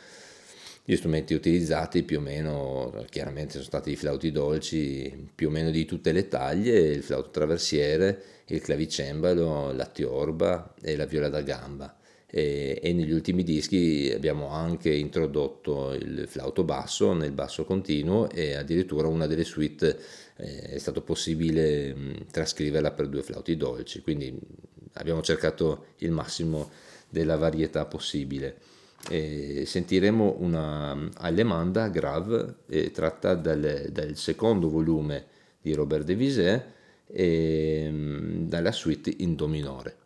Gli 0.82 0.96
strumenti 0.96 1.34
utilizzati 1.34 2.04
più 2.04 2.18
o 2.18 2.22
meno, 2.22 3.04
chiaramente 3.10 3.52
sono 3.52 3.64
stati 3.64 3.90
i 3.90 3.96
flauti 3.96 4.32
dolci, 4.32 5.28
più 5.34 5.48
o 5.48 5.50
meno 5.50 5.70
di 5.70 5.84
tutte 5.84 6.12
le 6.12 6.28
taglie, 6.28 6.78
il 6.78 7.02
flauto 7.02 7.28
traversiere, 7.28 8.22
il 8.46 8.62
clavicembalo, 8.62 9.72
la 9.72 9.86
tiorba 9.86 10.74
e 10.80 10.96
la 10.96 11.04
viola 11.04 11.28
da 11.28 11.42
gamba 11.42 11.94
e, 12.36 12.80
e, 12.82 12.92
negli 12.92 13.12
ultimi 13.12 13.44
dischi 13.44 14.10
abbiamo 14.12 14.48
anche 14.48 14.92
introdotto 14.92 15.92
il 15.92 16.24
flauto 16.26 16.64
basso 16.64 17.12
nel 17.12 17.30
basso 17.30 17.64
continuo 17.64 18.28
e 18.28 18.54
addirittura 18.54 19.06
una 19.06 19.28
delle 19.28 19.44
suite 19.44 19.96
è 20.36 20.78
stato 20.78 21.02
possibile 21.02 21.94
mh, 21.94 22.26
trascriverla 22.30 22.90
per 22.90 23.08
due 23.08 23.22
flauti 23.22 23.56
dolci, 23.56 24.02
quindi 24.02 24.36
abbiamo 24.94 25.22
cercato 25.22 25.86
il 25.98 26.10
massimo 26.10 26.70
della 27.08 27.36
varietà 27.36 27.84
possibile. 27.86 28.58
E 29.08 29.64
sentiremo 29.66 30.36
una 30.38 31.10
allemanda 31.18 31.88
grave 31.88 32.56
eh, 32.68 32.90
tratta 32.90 33.34
dal, 33.34 33.88
dal, 33.90 34.16
secondo 34.16 34.70
volume 34.70 35.26
di 35.60 35.74
Robert 35.74 36.04
de 36.04 36.14
Viset 36.14 36.64
e 37.06 37.90
mh, 37.90 38.48
dalla 38.48 38.72
suite 38.72 39.14
in 39.18 39.34
do 39.34 39.46
minore. 39.46 39.96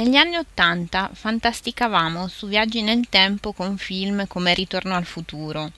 Negli 0.00 0.16
anni 0.16 0.36
Ottanta 0.36 1.10
fantasticavamo 1.12 2.26
su 2.26 2.46
viaggi 2.46 2.80
nel 2.80 3.10
tempo 3.10 3.52
con 3.52 3.76
film 3.76 4.26
come 4.26 4.54
Ritorno 4.54 4.94
al 4.94 5.04
futuro. 5.04 5.72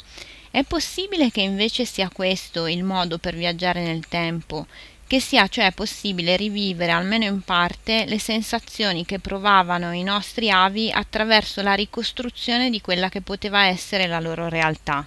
È 0.48 0.62
possibile 0.62 1.32
che 1.32 1.40
invece 1.40 1.84
sia 1.84 2.08
questo 2.08 2.68
il 2.68 2.84
modo 2.84 3.18
per 3.18 3.34
viaggiare 3.34 3.82
nel 3.82 4.06
tempo, 4.06 4.68
che 5.08 5.18
sia 5.18 5.48
cioè 5.48 5.72
possibile 5.72 6.36
rivivere 6.36 6.92
almeno 6.92 7.24
in 7.24 7.40
parte 7.40 8.04
le 8.06 8.20
sensazioni 8.20 9.04
che 9.04 9.18
provavano 9.18 9.90
i 9.90 10.04
nostri 10.04 10.50
avi 10.50 10.92
attraverso 10.92 11.60
la 11.60 11.74
ricostruzione 11.74 12.70
di 12.70 12.80
quella 12.80 13.08
che 13.08 13.22
poteva 13.22 13.64
essere 13.64 14.06
la 14.06 14.20
loro 14.20 14.48
realtà. 14.48 15.04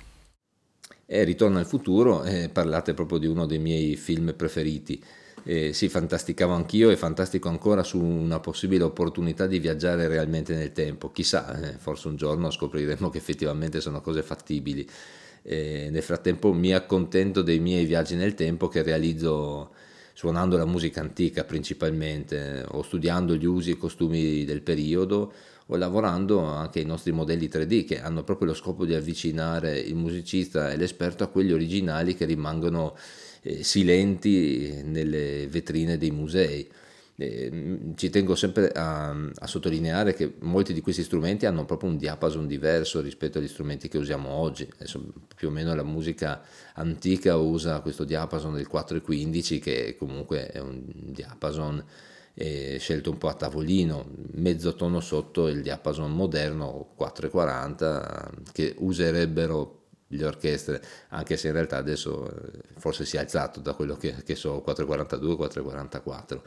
E 1.05 1.23
Ritorno 1.23 1.59
al 1.59 1.65
futuro, 1.65 2.25
eh, 2.25 2.49
parlate 2.49 2.93
proprio 2.93 3.19
di 3.19 3.27
uno 3.27 3.45
dei 3.45 3.59
miei 3.59 3.95
film 3.95 4.33
preferiti 4.35 5.01
eh, 5.43 5.73
sì, 5.73 5.89
fantasticavo 5.89 6.53
anch'io 6.53 6.89
e 6.89 6.97
fantastico 6.97 7.49
ancora 7.49 7.83
su 7.83 7.99
una 8.01 8.39
possibile 8.39 8.83
opportunità 8.83 9.45
di 9.45 9.59
viaggiare 9.59 10.07
realmente 10.07 10.55
nel 10.55 10.71
tempo. 10.71 11.11
Chissà, 11.11 11.73
eh, 11.73 11.77
forse 11.77 12.07
un 12.07 12.15
giorno 12.15 12.49
scopriremo 12.49 13.09
che 13.09 13.17
effettivamente 13.17 13.81
sono 13.81 14.01
cose 14.01 14.23
fattibili. 14.23 14.87
Eh, 15.43 15.89
nel 15.91 16.01
frattempo 16.01 16.51
mi 16.53 16.73
accontento 16.73 17.43
dei 17.43 17.59
miei 17.59 17.85
viaggi 17.85 18.15
nel 18.15 18.33
tempo 18.33 18.67
che 18.67 18.81
realizzo 18.81 19.69
suonando 20.13 20.57
la 20.57 20.65
musica 20.65 21.01
antica 21.01 21.43
principalmente, 21.43 22.65
o 22.69 22.81
studiando 22.81 23.35
gli 23.35 23.45
usi 23.45 23.71
e 23.71 23.77
costumi 23.77 24.45
del 24.45 24.61
periodo, 24.61 25.31
o 25.67 25.75
lavorando 25.77 26.39
anche 26.43 26.79
ai 26.79 26.85
nostri 26.85 27.11
modelli 27.11 27.47
3D 27.47 27.85
che 27.85 27.99
hanno 27.99 28.23
proprio 28.23 28.47
lo 28.47 28.53
scopo 28.53 28.85
di 28.85 28.93
avvicinare 28.93 29.77
il 29.77 29.95
musicista 29.95 30.71
e 30.71 30.77
l'esperto 30.77 31.23
a 31.23 31.27
quelli 31.27 31.51
originali 31.51 32.15
che 32.15 32.25
rimangono 32.25 32.95
eh, 33.45 33.63
silenti 33.63 34.81
nelle 34.83 35.47
vetrine 35.47 35.97
dei 35.97 36.11
musei. 36.11 36.67
Eh, 37.17 37.93
ci 37.95 38.09
tengo 38.09 38.35
sempre 38.35 38.71
a, 38.71 39.09
a, 39.09 39.47
sottolineare 39.47 40.13
che 40.13 40.33
molti 40.39 40.73
di 40.73 40.81
questi 40.81 41.01
strumenti 41.01 41.45
hanno 41.45 41.63
proprio 41.63 41.89
un 41.89 41.95
diapason 41.95 42.45
diverso 42.45 42.99
rispetto 42.99 43.37
agli 43.37 43.47
strumenti 43.47 43.87
che 43.87 43.99
usiamo 43.99 44.29
oggi. 44.29 44.67
Adesso, 44.73 45.13
più 45.35 45.47
o 45.47 45.51
meno 45.51 45.73
la 45.75 45.83
musica 45.83 46.41
antica 46.73 47.37
usa 47.37 47.79
questo 47.81 48.03
diapason 48.03 48.55
del 48.55 48.67
4,15 48.69 49.59
che 49.59 49.95
comunque 49.97 50.47
è 50.47 50.59
un 50.59 50.83
diapason 50.87 51.83
eh, 52.33 52.77
scelto 52.79 53.11
un 53.11 53.17
po' 53.17 53.29
a 53.29 53.33
tavolino, 53.33 54.09
mezzo 54.33 54.75
tono 54.75 54.99
sotto 54.99 55.47
il 55.47 55.61
diapason 55.61 56.11
moderno 56.11 56.95
4,40 56.99 58.51
che 58.51 58.75
userebbero 58.79 59.84
le 60.09 60.25
orchestre, 60.25 60.81
anche 61.09 61.35
se 61.37 61.47
in 61.47 61.53
realtà 61.53 61.77
adesso 61.77 62.29
eh, 62.29 62.59
forse 62.77 63.05
si 63.05 63.17
è 63.17 63.19
alzato 63.19 63.59
da 63.59 63.73
quello 63.73 63.95
che, 63.95 64.23
che 64.23 64.35
so 64.35 64.61
442, 64.61 65.35
444, 65.35 66.43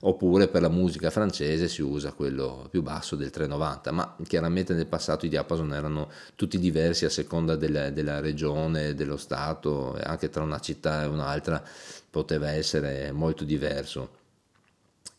oppure 0.00 0.48
per 0.48 0.62
la 0.62 0.68
musica 0.68 1.10
francese 1.10 1.68
si 1.68 1.82
usa 1.82 2.12
quello 2.12 2.66
più 2.70 2.82
basso 2.82 3.14
del 3.14 3.30
390, 3.30 3.92
ma 3.92 4.16
chiaramente 4.26 4.74
nel 4.74 4.86
passato 4.86 5.26
i 5.26 5.28
diapason 5.28 5.74
erano 5.74 6.10
tutti 6.34 6.58
diversi 6.58 7.04
a 7.04 7.10
seconda 7.10 7.56
della, 7.56 7.90
della 7.90 8.20
regione, 8.20 8.94
dello 8.94 9.16
stato, 9.16 9.96
anche 10.02 10.30
tra 10.30 10.42
una 10.42 10.58
città 10.58 11.02
e 11.02 11.06
un'altra 11.06 11.62
poteva 12.10 12.50
essere 12.50 13.12
molto 13.12 13.44
diverso. 13.44 14.20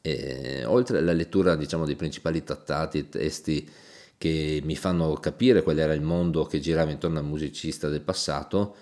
E, 0.01 0.65
oltre 0.65 0.97
alla 0.97 1.13
lettura 1.13 1.55
diciamo, 1.55 1.85
dei 1.85 1.95
principali 1.95 2.43
trattati 2.43 2.97
e 2.97 3.09
testi 3.09 3.69
che 4.23 4.61
mi 4.63 4.77
fanno 4.77 5.15
capire 5.15 5.63
qual 5.63 5.79
era 5.79 5.93
il 5.93 6.01
mondo 6.01 6.45
che 6.45 6.61
girava 6.61 6.91
intorno 6.91 7.19
al 7.19 7.25
musicista 7.25 7.89
del 7.89 7.99
passato. 7.99 8.73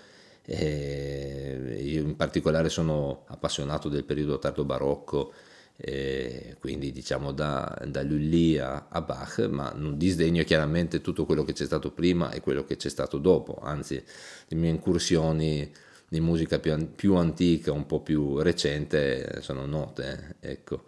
Eh, 0.44 1.80
io 1.82 2.00
in 2.02 2.14
particolare 2.14 2.68
sono 2.68 3.24
appassionato 3.26 3.88
del 3.88 4.04
periodo 4.04 4.38
tardo 4.38 4.64
barocco, 4.64 5.32
eh, 5.76 6.54
quindi 6.60 6.92
diciamo 6.92 7.32
da, 7.32 7.76
da 7.86 8.04
Lully 8.04 8.58
a, 8.58 8.86
a, 8.88 9.00
Bach, 9.00 9.48
ma 9.50 9.72
non 9.74 9.98
disdegno 9.98 10.44
chiaramente 10.44 11.00
tutto 11.00 11.26
quello 11.26 11.42
che 11.42 11.54
c'è 11.54 11.64
stato 11.64 11.90
prima 11.90 12.30
e 12.30 12.40
quello 12.40 12.62
che 12.62 12.76
c'è 12.76 12.88
stato 12.88 13.18
dopo, 13.18 13.58
anzi 13.60 14.00
le 14.46 14.56
mie 14.56 14.70
incursioni 14.70 15.68
di 16.08 16.20
musica 16.20 16.60
più, 16.60 16.94
più 16.94 17.16
antica, 17.16 17.72
un 17.72 17.86
po' 17.86 18.00
più 18.00 18.38
recente, 18.38 19.40
sono 19.40 19.66
note. 19.66 20.36
Ecco. 20.38 20.84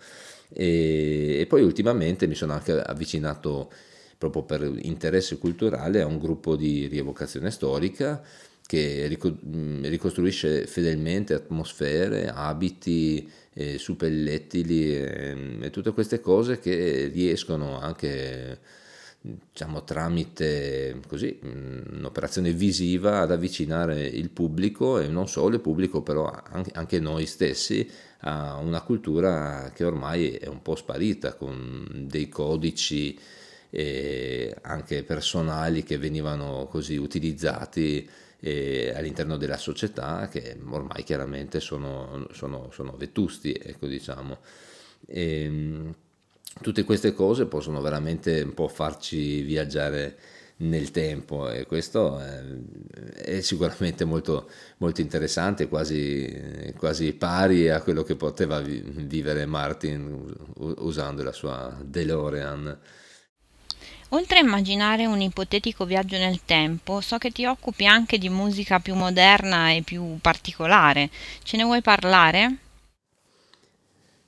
E, 0.49 1.41
e 1.41 1.47
poi 1.47 1.63
ultimamente 1.63 2.29
mi 2.29 2.37
sono 2.37 2.53
anche 2.53 2.81
avvicinato 2.81 3.73
proprio 4.31 4.59
per 4.59 4.79
interesse 4.83 5.39
culturale 5.39 6.01
a 6.01 6.07
un 6.07 6.19
gruppo 6.19 6.57
di 6.57 6.87
rievocazione 6.87 7.51
storica 7.51 8.23
che 8.67 9.07
ricostruisce 9.07 10.67
fedelmente 10.67 11.35
atmosfere, 11.35 12.29
abiti, 12.29 13.31
eh, 13.53 13.79
suppellettili 13.79 14.97
eh, 14.97 15.59
e 15.61 15.71
tutte 15.71 15.93
queste 15.93 16.21
cose 16.21 16.59
che 16.59 17.11
riescono 17.13 17.79
anche 17.79 18.59
diciamo 19.27 19.85
tramite 19.85 21.01
così 21.09 21.39
un'operazione 21.43 22.53
visiva 22.53 23.21
ad 23.21 23.33
avvicinare 23.33 24.05
il 24.05 24.29
pubblico 24.29 24.99
e 24.99 25.09
non 25.09 25.29
solo 25.29 25.55
il 25.55 25.63
pubblico 25.63 26.03
però 26.03 26.31
anche, 26.73 27.01
noi 27.01 27.25
stessi 27.25 27.89
a 28.21 28.57
una 28.57 28.83
cultura 28.83 29.71
che 29.75 29.85
ormai 29.85 30.33
è 30.33 30.47
un 30.47 30.61
po' 30.61 30.75
sparita 30.75 31.35
con 31.35 32.07
dei 32.07 32.29
codici 32.29 33.19
anche 34.63 35.03
personali 35.03 35.83
che 35.83 35.99
venivano 35.99 36.67
così 36.71 36.97
utilizzati 36.97 38.09
all'interno 38.95 39.37
della 39.37 39.57
società 39.57 40.29
che 40.29 40.57
ormai 40.69 41.03
chiaramente 41.03 41.61
sono, 41.61 42.27
sono, 42.33 42.71
sono 42.73 42.95
vetusti, 42.97 43.53
ecco 43.53 43.87
diciamo. 43.87 44.39
E, 45.07 45.45
ehm, 45.45 45.95
tutte 46.61 46.85
queste 46.85 47.13
cose 47.13 47.47
possono 47.47 47.81
veramente 47.81 48.41
un 48.43 48.55
po' 48.55 48.69
farci 48.69 49.43
viaggiare 49.43 50.17
nel 50.57 50.91
tempo 50.93 51.51
e 51.51 51.67
questo 51.67 52.21
è, 52.21 52.43
è 53.15 53.41
sicuramente 53.41 54.05
molto, 54.05 54.49
molto 54.79 55.01
interessante, 55.01 55.69
quasi, 55.69 56.73
quasi, 56.77 57.13
pari 57.15 57.71
a 57.71 57.83
quello 57.83 58.05
che 58.05 58.15
poteva 58.15 58.61
vivere 58.61 59.47
Martin 59.47 60.33
usando 60.57 61.23
la 61.23 61.33
sua 61.33 61.77
DeLorean. 61.85 62.79
Oltre 64.15 64.39
a 64.39 64.43
immaginare 64.43 65.07
un 65.07 65.21
ipotetico 65.21 65.85
viaggio 65.85 66.17
nel 66.17 66.45
tempo, 66.45 67.01
so 67.01 67.19
che 67.19 67.33
ti 67.33 67.47
occupi 67.47 67.85
anche 67.85 68.17
di 68.17 68.29
musica 68.29 68.79
più 68.79 68.95
moderna 68.95 69.73
e 69.73 69.83
più 69.83 70.19
particolare. 70.21 71.11
Ce 71.43 71.57
ne 71.57 71.65
vuoi 71.65 71.83
parlare? 71.83 72.59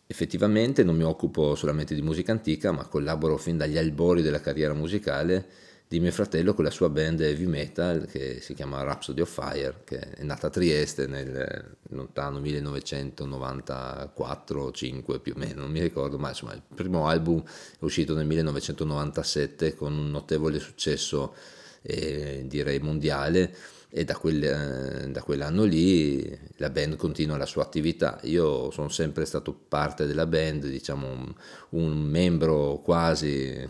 Effettivamente 0.09 0.83
non 0.83 0.96
mi 0.96 1.05
occupo 1.05 1.55
solamente 1.55 1.94
di 1.94 2.03
musica 2.03 2.33
antica, 2.33 2.72
ma 2.72 2.85
collaboro 2.87 3.37
fin 3.37 3.57
dagli 3.57 3.79
albori 3.79 4.22
della 4.22 4.40
carriera 4.40 4.75
musicale 4.75 5.46
di 5.88 6.01
mio 6.01 6.11
fratello 6.11 6.53
con 6.53 6.64
la 6.64 6.70
sua 6.70 6.88
band 6.88 7.20
heavy 7.20 7.46
metal 7.46 8.07
che 8.07 8.40
si 8.40 8.55
chiama 8.55 8.83
Rhapsody 8.83 9.20
of 9.20 9.31
Fire, 9.31 9.83
che 9.85 9.99
è 9.99 10.25
nata 10.25 10.49
a 10.49 10.51
Trieste 10.51 11.07
nel 11.07 11.77
lontano 11.90 12.40
1994 12.40 14.72
5 14.72 15.20
più 15.20 15.35
o 15.37 15.38
meno, 15.38 15.61
non 15.61 15.70
mi 15.70 15.81
ricordo, 15.81 16.18
ma 16.18 16.31
insomma 16.31 16.55
il 16.55 16.62
primo 16.75 17.07
album 17.07 17.40
è 17.42 17.85
uscito 17.85 18.14
nel 18.14 18.27
1997 18.27 19.77
con 19.77 19.92
un 19.92 20.11
notevole 20.11 20.59
successo 20.59 21.35
eh, 21.83 22.42
direi 22.46 22.81
mondiale 22.81 23.55
e 23.88 24.05
da, 24.05 24.16
quel, 24.16 24.42
eh, 24.42 25.11
da, 25.11 25.22
quell'anno 25.22 25.64
lì 25.64 26.38
la 26.57 26.70
band 26.70 26.96
continua 26.96 27.37
la 27.37 27.46
sua 27.46 27.62
attività. 27.62 28.18
Io 28.25 28.70
sono 28.70 28.88
sempre 28.88 29.25
stato 29.25 29.55
parte 29.55 30.07
della 30.07 30.27
band, 30.27 30.66
diciamo 30.66 31.09
un, 31.09 31.35
un 31.70 32.03
membro 32.03 32.81
quasi 32.85 33.66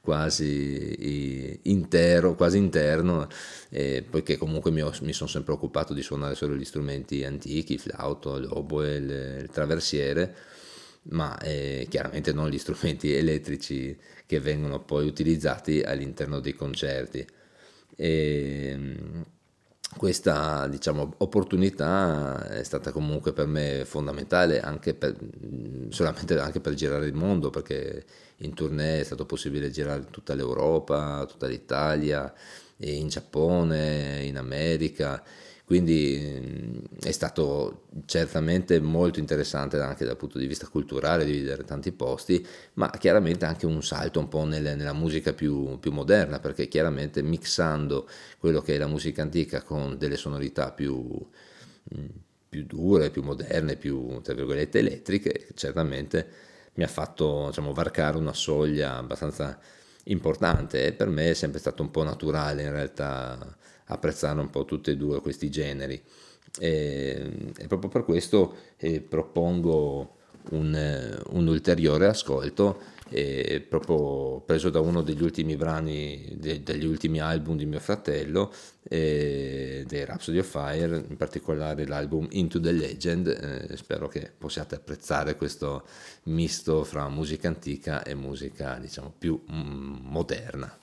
quasi 0.00 1.58
intero, 1.64 2.34
quasi 2.34 2.58
interno, 2.58 3.28
eh, 3.68 4.04
poiché 4.08 4.36
comunque 4.36 4.70
mi, 4.70 4.82
ho, 4.82 4.92
mi, 5.02 5.12
sono 5.12 5.28
sempre 5.28 5.52
occupato 5.52 5.92
di 5.92 6.02
suonare 6.02 6.34
solo 6.34 6.56
gli 6.56 6.64
strumenti 6.64 7.24
antichi, 7.24 7.74
il 7.74 7.80
flauto, 7.80 8.38
l'oboe, 8.38 8.94
il, 8.96 9.10
il 9.42 9.50
traversiere, 9.50 10.34
ma 11.10 11.38
eh, 11.38 11.86
chiaramente 11.88 12.32
non 12.32 12.48
gli 12.48 12.58
strumenti 12.58 13.12
elettrici 13.14 13.96
che 14.26 14.40
vengono 14.40 14.82
poi 14.82 15.06
utilizzati 15.06 15.80
all'interno 15.82 16.40
dei 16.40 16.54
concerti. 16.54 17.26
E, 17.96 18.78
questa 19.96 20.66
diciamo, 20.68 21.14
opportunità 21.18 22.46
è 22.48 22.62
stata 22.62 22.92
comunque 22.92 23.32
per 23.32 23.46
me 23.46 23.84
fondamentale 23.84 24.60
anche 24.60 24.94
per, 24.94 25.16
solamente 25.88 26.38
anche 26.38 26.60
per 26.60 26.74
girare 26.74 27.06
il 27.06 27.14
mondo 27.14 27.50
perché 27.50 28.04
in 28.38 28.54
tournée 28.54 29.00
è 29.00 29.04
stato 29.04 29.26
possibile 29.26 29.70
girare 29.70 30.06
tutta 30.10 30.34
l'Europa, 30.34 31.26
tutta 31.26 31.46
l'Italia, 31.46 32.32
in 32.78 33.08
Giappone, 33.08 34.22
in 34.24 34.38
America, 34.38 35.22
quindi 35.70 36.84
è 37.00 37.12
stato 37.12 37.84
certamente 38.04 38.80
molto 38.80 39.20
interessante 39.20 39.78
anche 39.78 40.04
dal 40.04 40.16
punto 40.16 40.36
di 40.36 40.48
vista 40.48 40.66
culturale 40.66 41.24
di 41.24 41.30
vedere 41.30 41.62
tanti 41.62 41.92
posti, 41.92 42.44
ma 42.72 42.90
chiaramente 42.90 43.44
anche 43.44 43.66
un 43.66 43.80
salto 43.80 44.18
un 44.18 44.26
po' 44.26 44.42
nelle, 44.42 44.74
nella 44.74 44.92
musica 44.92 45.32
più, 45.32 45.78
più, 45.78 45.92
moderna, 45.92 46.40
perché 46.40 46.66
chiaramente 46.66 47.22
mixando 47.22 48.08
quello 48.40 48.60
che 48.62 48.74
è 48.74 48.78
la 48.78 48.88
musica 48.88 49.22
antica 49.22 49.62
con 49.62 49.96
delle 49.96 50.16
sonorità 50.16 50.72
più, 50.72 51.24
più 52.48 52.64
dure, 52.64 53.10
più 53.10 53.22
moderne, 53.22 53.76
più 53.76 54.20
tra 54.22 54.34
virgolette 54.34 54.80
elettriche, 54.80 55.50
certamente 55.54 56.28
mi 56.74 56.82
ha 56.82 56.88
fatto 56.88 57.44
diciamo, 57.46 57.72
varcare 57.72 58.16
una 58.16 58.34
soglia 58.34 58.96
abbastanza 58.96 59.56
importante 60.06 60.86
e 60.86 60.92
per 60.94 61.06
me 61.06 61.30
è 61.30 61.34
sempre 61.34 61.60
stato 61.60 61.82
un 61.82 61.92
po' 61.92 62.02
naturale 62.02 62.62
in 62.64 62.72
realtà 62.72 63.56
apprezzare 63.90 64.40
un 64.40 64.50
po' 64.50 64.64
tutti 64.64 64.90
e 64.90 64.96
due 64.96 65.20
questi 65.20 65.50
generi. 65.50 66.00
E, 66.58 67.52
e 67.56 67.66
proprio 67.68 67.90
per 67.90 68.04
questo 68.04 68.56
eh, 68.76 69.00
propongo 69.00 70.16
un, 70.50 71.22
un, 71.30 71.46
ulteriore 71.46 72.06
ascolto 72.06 72.80
eh, 73.10 73.64
proprio 73.68 74.40
preso 74.40 74.70
da 74.70 74.80
uno 74.80 75.02
degli 75.02 75.22
ultimi 75.22 75.56
brani 75.56 76.36
de, 76.38 76.62
degli 76.62 76.86
ultimi 76.86 77.20
album 77.20 77.56
di 77.56 77.66
mio 77.66 77.80
fratello 77.80 78.52
eh, 78.82 79.84
dei 79.86 80.04
Rhapsody 80.04 80.38
of 80.38 80.48
Fire 80.48 81.04
in 81.08 81.16
particolare 81.16 81.86
l'album 81.86 82.26
Into 82.30 82.60
the 82.60 82.72
Legend 82.72 83.26
eh, 83.28 83.76
spero 83.76 84.08
che 84.08 84.32
possiate 84.36 84.76
apprezzare 84.76 85.36
questo 85.36 85.84
misto 86.24 86.84
fra 86.84 87.08
musica 87.08 87.48
antica 87.48 88.02
e 88.02 88.14
musica 88.14 88.78
diciamo 88.80 89.12
più 89.16 89.40
mm, 89.52 89.96
moderna 90.02 90.78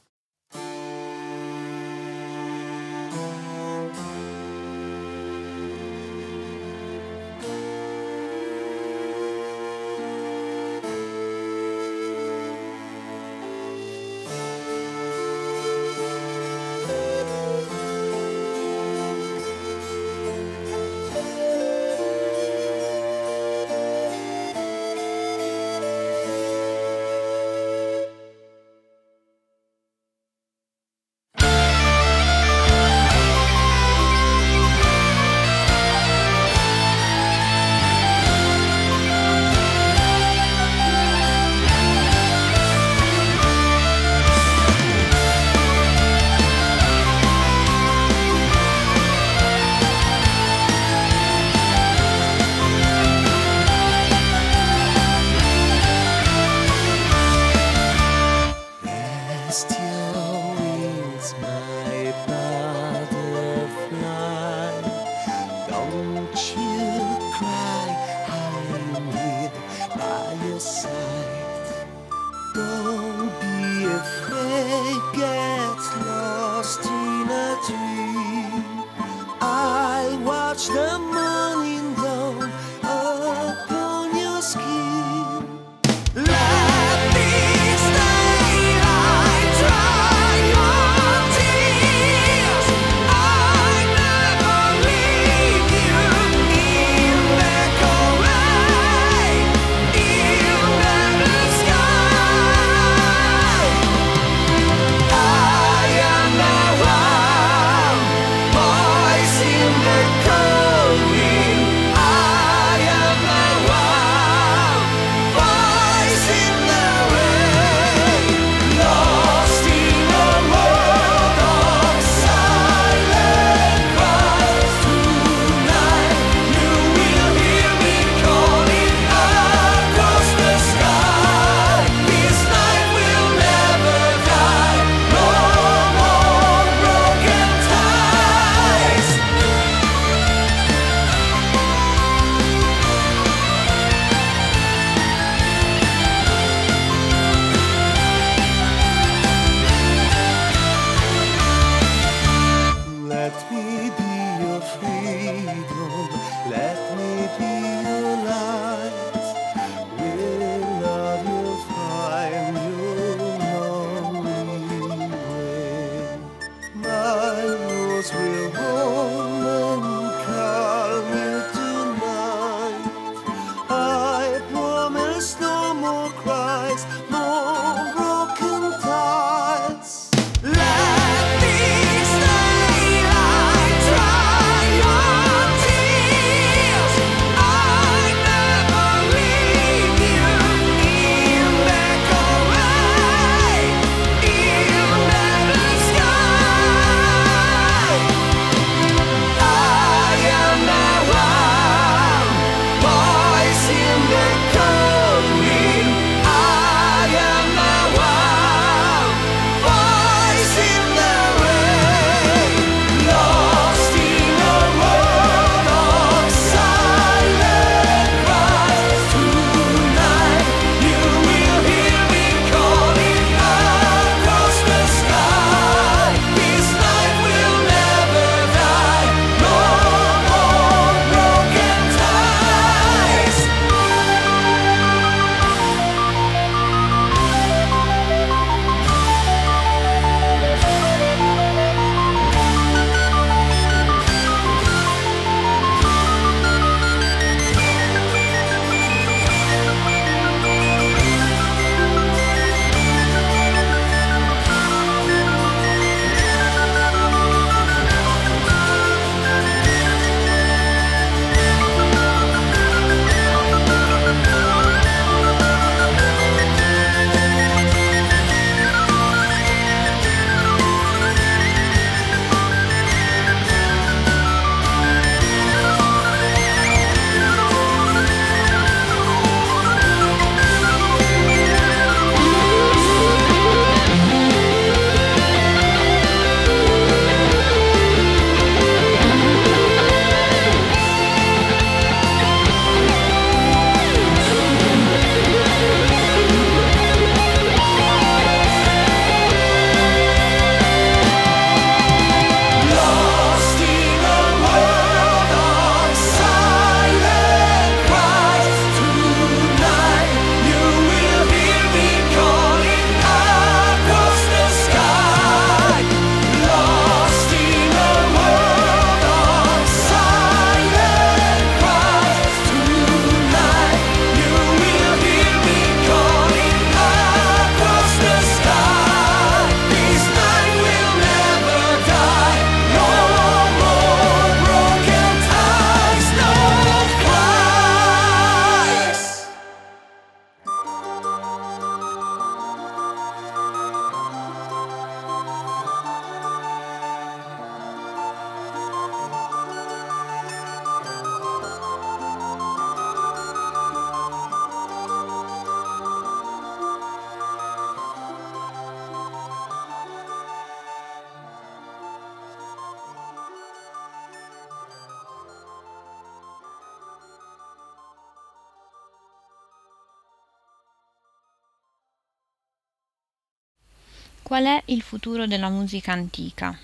Qual 374.28 374.44
è 374.44 374.62
il 374.66 374.82
futuro 374.82 375.26
della 375.26 375.48
musica 375.48 375.94
antica? 375.94 376.60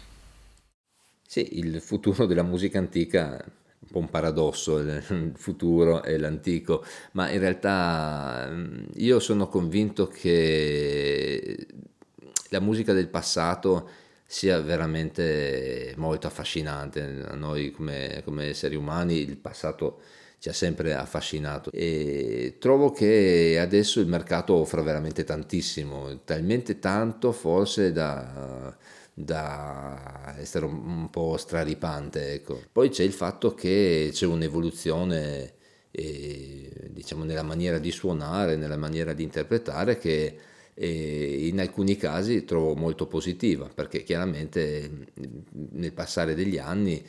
Sì, 1.26 1.60
il 1.60 1.80
futuro 1.80 2.26
della 2.26 2.44
musica 2.44 2.78
antica 2.78 3.38
è 3.38 3.46
un 3.80 3.88
po' 3.90 4.00
un 4.00 4.10
paradosso, 4.10 4.80
il 4.80 5.32
futuro 5.38 6.04
e 6.04 6.18
l'antico, 6.18 6.84
ma 7.14 7.30
in 7.30 7.40
realtà 7.40 8.50
mm, 8.52 8.88
io 8.96 9.22
sono 9.22 9.48
convinto 9.48 10.08
che 10.10 11.66
la 12.50 12.60
musica 12.60 12.92
del 12.92 13.08
passato 13.08 13.90
sia 14.26 14.60
veramente 14.60 15.94
molto 15.96 16.28
affascinante. 16.28 17.24
A 17.26 17.36
noi 17.36 17.72
come, 17.72 18.24
come 18.26 18.48
esseri 18.48 18.76
umani 18.76 19.20
il 19.20 19.38
passato 19.38 20.02
ci 20.44 20.50
ha 20.50 20.54
sempre 20.54 20.94
affascinato 20.94 21.72
e 21.72 22.58
trovo 22.60 22.92
che 22.92 23.58
adesso 23.62 24.02
il 24.02 24.08
mercato 24.08 24.56
offra 24.56 24.82
veramente 24.82 25.24
tantissimo, 25.24 26.20
talmente 26.26 26.80
tanto 26.80 27.32
forse 27.32 27.94
da, 27.94 28.76
da 29.14 30.36
essere 30.38 30.66
un 30.66 31.10
po' 31.10 31.38
straripante. 31.38 32.34
Ecco. 32.34 32.62
Poi 32.70 32.90
c'è 32.90 33.04
il 33.04 33.14
fatto 33.14 33.54
che 33.54 34.10
c'è 34.12 34.26
un'evoluzione 34.26 35.54
eh, 35.92 36.90
diciamo 36.90 37.24
nella 37.24 37.44
maniera 37.44 37.80
di 37.80 37.92
suonare, 37.92 38.58
nella 38.58 38.76
maniera 38.76 39.14
di 39.14 39.24
interpretare 39.24 39.98
che 39.98 40.38
eh, 40.74 41.48
in 41.48 41.58
alcuni 41.62 41.96
casi 41.96 42.44
trovo 42.44 42.76
molto 42.76 43.08
positiva 43.08 43.70
perché 43.74 44.04
chiaramente 44.04 45.08
nel 45.72 45.94
passare 45.94 46.36
degli 46.36 46.58
anni 46.58 47.02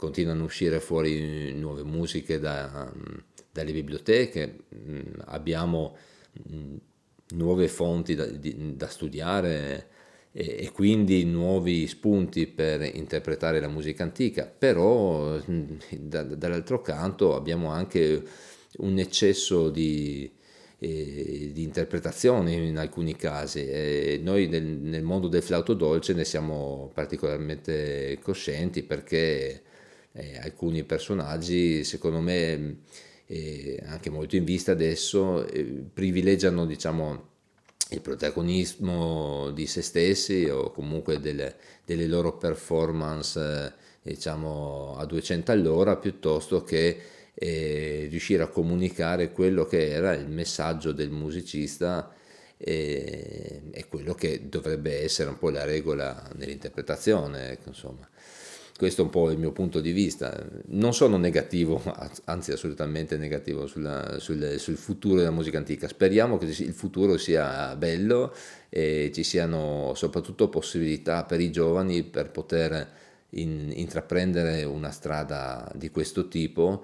continuano 0.00 0.40
a 0.40 0.44
uscire 0.46 0.80
fuori 0.80 1.52
nuove 1.52 1.82
musiche 1.82 2.38
da, 2.38 2.90
dalle 3.52 3.70
biblioteche, 3.70 4.60
mm, 4.74 5.00
abbiamo 5.26 5.94
mm, 6.50 6.76
nuove 7.34 7.68
fonti 7.68 8.14
da, 8.14 8.24
da 8.24 8.88
studiare 8.88 9.88
e, 10.32 10.56
e, 10.60 10.70
quindi 10.72 11.24
nuovi 11.24 11.86
spunti 11.86 12.46
per 12.46 12.80
interpretare 12.80 13.60
la 13.60 13.68
musica 13.68 14.02
antica, 14.02 14.46
però 14.46 15.38
mm, 15.38 15.76
da, 15.98 16.22
dall'altro 16.22 16.80
canto 16.80 17.34
abbiamo 17.34 17.68
anche 17.68 18.22
un 18.78 18.98
eccesso 18.98 19.68
di, 19.68 20.32
eh, 20.78 21.50
di 21.52 21.62
interpretazioni 21.62 22.68
in 22.68 22.78
alcuni 22.78 23.16
casi. 23.16 23.66
E 23.66 24.18
noi 24.22 24.48
nel, 24.48 24.64
nel 24.64 25.02
mondo 25.02 25.28
del 25.28 25.42
flauto 25.42 25.74
dolce 25.74 26.14
ne 26.14 26.24
siamo 26.24 26.90
particolarmente 26.94 28.18
coscienti 28.22 28.82
perché 28.82 29.64
eh, 30.12 30.38
alcuni 30.38 30.84
personaggi, 30.84 31.84
secondo 31.84 32.20
me, 32.20 32.78
eh, 33.26 33.82
anche 33.86 34.10
molto 34.10 34.36
in 34.36 34.44
vista 34.44 34.72
adesso, 34.72 35.46
eh, 35.46 35.62
privilegiano 35.92 36.66
diciamo, 36.66 37.28
il 37.90 38.00
protagonismo 38.00 39.50
di 39.50 39.66
se 39.66 39.82
stessi 39.82 40.44
o 40.44 40.70
comunque 40.70 41.20
delle, 41.20 41.56
delle 41.84 42.06
loro 42.06 42.36
performance 42.36 43.74
diciamo, 44.02 44.96
a 44.96 45.04
200 45.04 45.52
all'ora 45.52 45.96
piuttosto 45.96 46.62
che 46.62 46.98
eh, 47.34 48.06
riuscire 48.10 48.42
a 48.42 48.48
comunicare 48.48 49.32
quello 49.32 49.64
che 49.64 49.90
era 49.90 50.12
il 50.12 50.28
messaggio 50.28 50.92
del 50.92 51.10
musicista 51.10 52.12
e, 52.56 53.62
e, 53.70 53.88
quello 53.88 54.14
che 54.14 54.48
dovrebbe 54.48 55.02
essere 55.02 55.30
un 55.30 55.38
po' 55.38 55.50
la 55.50 55.64
regola 55.64 56.30
nell'interpretazione. 56.36 57.52
Ecco, 57.52 57.70
insomma 57.70 58.08
questo 58.80 59.02
è 59.02 59.04
un 59.04 59.10
po' 59.10 59.30
il 59.30 59.36
mio 59.36 59.52
punto 59.52 59.78
di 59.82 59.92
vista. 59.92 60.34
Non 60.68 60.94
sono 60.94 61.18
negativo, 61.18 61.82
anzi 62.24 62.50
assolutamente 62.50 63.18
negativo 63.18 63.66
sulla, 63.66 64.18
sul, 64.18 64.54
sul, 64.56 64.78
futuro 64.78 65.16
della 65.16 65.30
musica 65.30 65.58
antica. 65.58 65.86
Speriamo 65.86 66.38
che 66.38 66.46
il 66.46 66.72
futuro 66.72 67.18
sia 67.18 67.76
bello 67.76 68.34
e 68.70 69.10
ci 69.12 69.22
siano 69.22 69.92
soprattutto 69.94 70.48
possibilità 70.48 71.24
per 71.24 71.40
i 71.40 71.52
giovani 71.52 72.04
per 72.04 72.30
poter 72.30 72.88
in, 73.32 73.70
intraprendere 73.70 74.64
una 74.64 74.90
strada 74.90 75.70
di 75.74 75.90
questo 75.90 76.28
tipo 76.28 76.82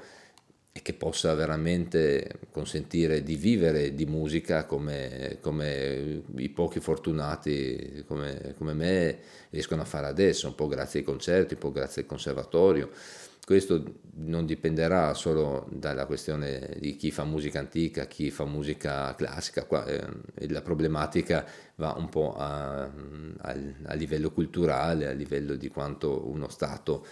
e 0.77 0.83
che 0.83 0.93
possa 0.93 1.33
veramente 1.33 2.41
consentire 2.51 3.23
di 3.23 3.37
vivere 3.37 3.95
di 3.95 4.05
musica 4.05 4.67
come, 4.67 5.39
come 5.41 6.23
i 6.37 6.51
pochi 6.51 6.81
fortunati 6.81 8.05
come, 8.07 8.53
come, 8.59 8.75
me 8.75 9.19
riescono 9.49 9.81
a 9.81 9.87
fare 9.87 10.07
adesso, 10.07 10.49
un 10.49 10.55
po' 10.55 10.67
grazie 10.69 10.99
ai 10.99 11.07
concerti, 11.07 11.55
un 11.55 11.61
po' 11.61 11.73
grazie 11.73 12.03
al 12.03 12.09
conservatorio. 12.09 12.91
Questo 13.47 14.01
non 14.17 14.45
dipenderà 14.45 15.15
solo 15.15 15.67
dalla 15.71 16.05
questione 16.05 16.77
di 16.79 16.97
chi 16.97 17.11
fa 17.11 17.25
musica 17.25 17.61
antica, 17.61 18.07
chi 18.07 18.31
fa 18.31 18.45
musica 18.45 19.15
classica, 19.15 19.65
Qua, 19.65 19.87
eh, 19.87 20.05
la 20.49 20.61
problematica 20.61 21.47
va 21.77 21.95
un 21.97 22.09
po' 22.09 22.35
a, 22.35 22.83
a, 22.83 23.57
a 23.85 23.95
livello 23.95 24.31
culturale, 24.31 25.07
a 25.07 25.13
livello 25.13 25.55
di 25.55 25.69
quanto 25.69 26.29
uno 26.29 26.49
Stato 26.49 27.07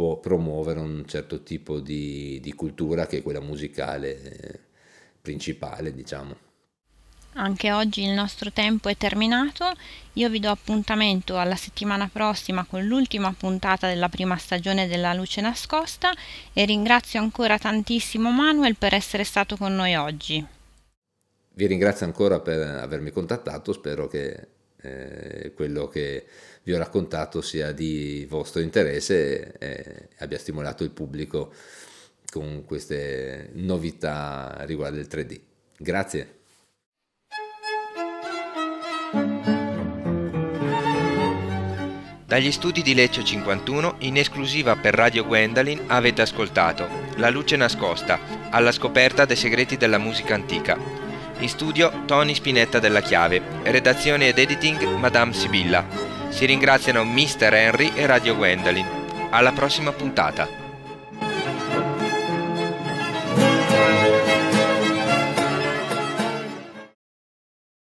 può 0.00 0.16
promuovere 0.16 0.80
un 0.80 1.04
certo 1.06 1.42
tipo 1.42 1.78
di, 1.78 2.40
di 2.40 2.54
cultura 2.54 3.06
che 3.06 3.18
è 3.18 3.22
quella 3.22 3.42
musicale 3.42 4.22
eh, 4.22 4.58
principale, 5.20 5.92
diciamo. 5.92 6.34
Anche 7.34 7.70
oggi 7.70 8.02
il 8.04 8.12
nostro 8.12 8.50
tempo 8.50 8.88
è 8.88 8.96
terminato, 8.96 9.70
io 10.14 10.30
vi 10.30 10.40
do 10.40 10.48
appuntamento 10.48 11.36
alla 11.36 11.54
settimana 11.54 12.08
prossima 12.10 12.64
con 12.64 12.82
l'ultima 12.86 13.34
puntata 13.36 13.88
della 13.88 14.08
prima 14.08 14.38
stagione 14.38 14.88
della 14.88 15.12
Luce 15.12 15.42
Nascosta 15.42 16.14
e 16.54 16.64
ringrazio 16.64 17.20
ancora 17.20 17.58
tantissimo 17.58 18.30
Manuel 18.30 18.76
per 18.76 18.94
essere 18.94 19.24
stato 19.24 19.58
con 19.58 19.74
noi 19.74 19.96
oggi. 19.96 20.42
Vi 21.52 21.66
ringrazio 21.66 22.06
ancora 22.06 22.40
per 22.40 22.58
avermi 22.58 23.10
contattato, 23.10 23.74
spero 23.74 24.08
che 24.08 24.59
eh, 24.82 25.52
quello 25.54 25.88
che 25.88 26.26
vi 26.62 26.72
ho 26.72 26.78
raccontato 26.78 27.40
sia 27.40 27.72
di 27.72 28.26
vostro 28.28 28.60
interesse 28.60 29.52
e 29.58 30.08
abbia 30.18 30.38
stimolato 30.38 30.84
il 30.84 30.90
pubblico 30.90 31.52
con 32.30 32.64
queste 32.64 33.50
novità 33.54 34.56
riguardo 34.60 34.98
il 34.98 35.08
3D. 35.10 35.40
Grazie. 35.76 36.38
Dagli 42.30 42.52
studi 42.52 42.82
di 42.82 42.94
Lecce 42.94 43.24
51, 43.24 43.96
in 44.00 44.16
esclusiva 44.16 44.76
per 44.76 44.94
Radio 44.94 45.26
Gwendolyn, 45.26 45.86
avete 45.88 46.22
ascoltato 46.22 46.86
La 47.16 47.28
luce 47.28 47.56
nascosta, 47.56 48.20
alla 48.50 48.70
scoperta 48.70 49.24
dei 49.24 49.34
segreti 49.34 49.76
della 49.76 49.98
musica 49.98 50.34
antica. 50.34 50.78
In 51.40 51.48
studio 51.48 52.02
Tony 52.04 52.34
Spinetta 52.34 52.78
della 52.78 53.00
Chiave, 53.00 53.40
redazione 53.62 54.28
ed 54.28 54.38
editing 54.38 54.82
Madame 54.96 55.32
Sibilla. 55.32 55.86
Si 56.28 56.44
ringraziano 56.44 57.02
Mr. 57.02 57.54
Henry 57.54 57.92
e 57.94 58.04
Radio 58.04 58.36
Gwendolyn. 58.36 58.86
Alla 59.30 59.52
prossima 59.52 59.90
puntata. 59.90 60.59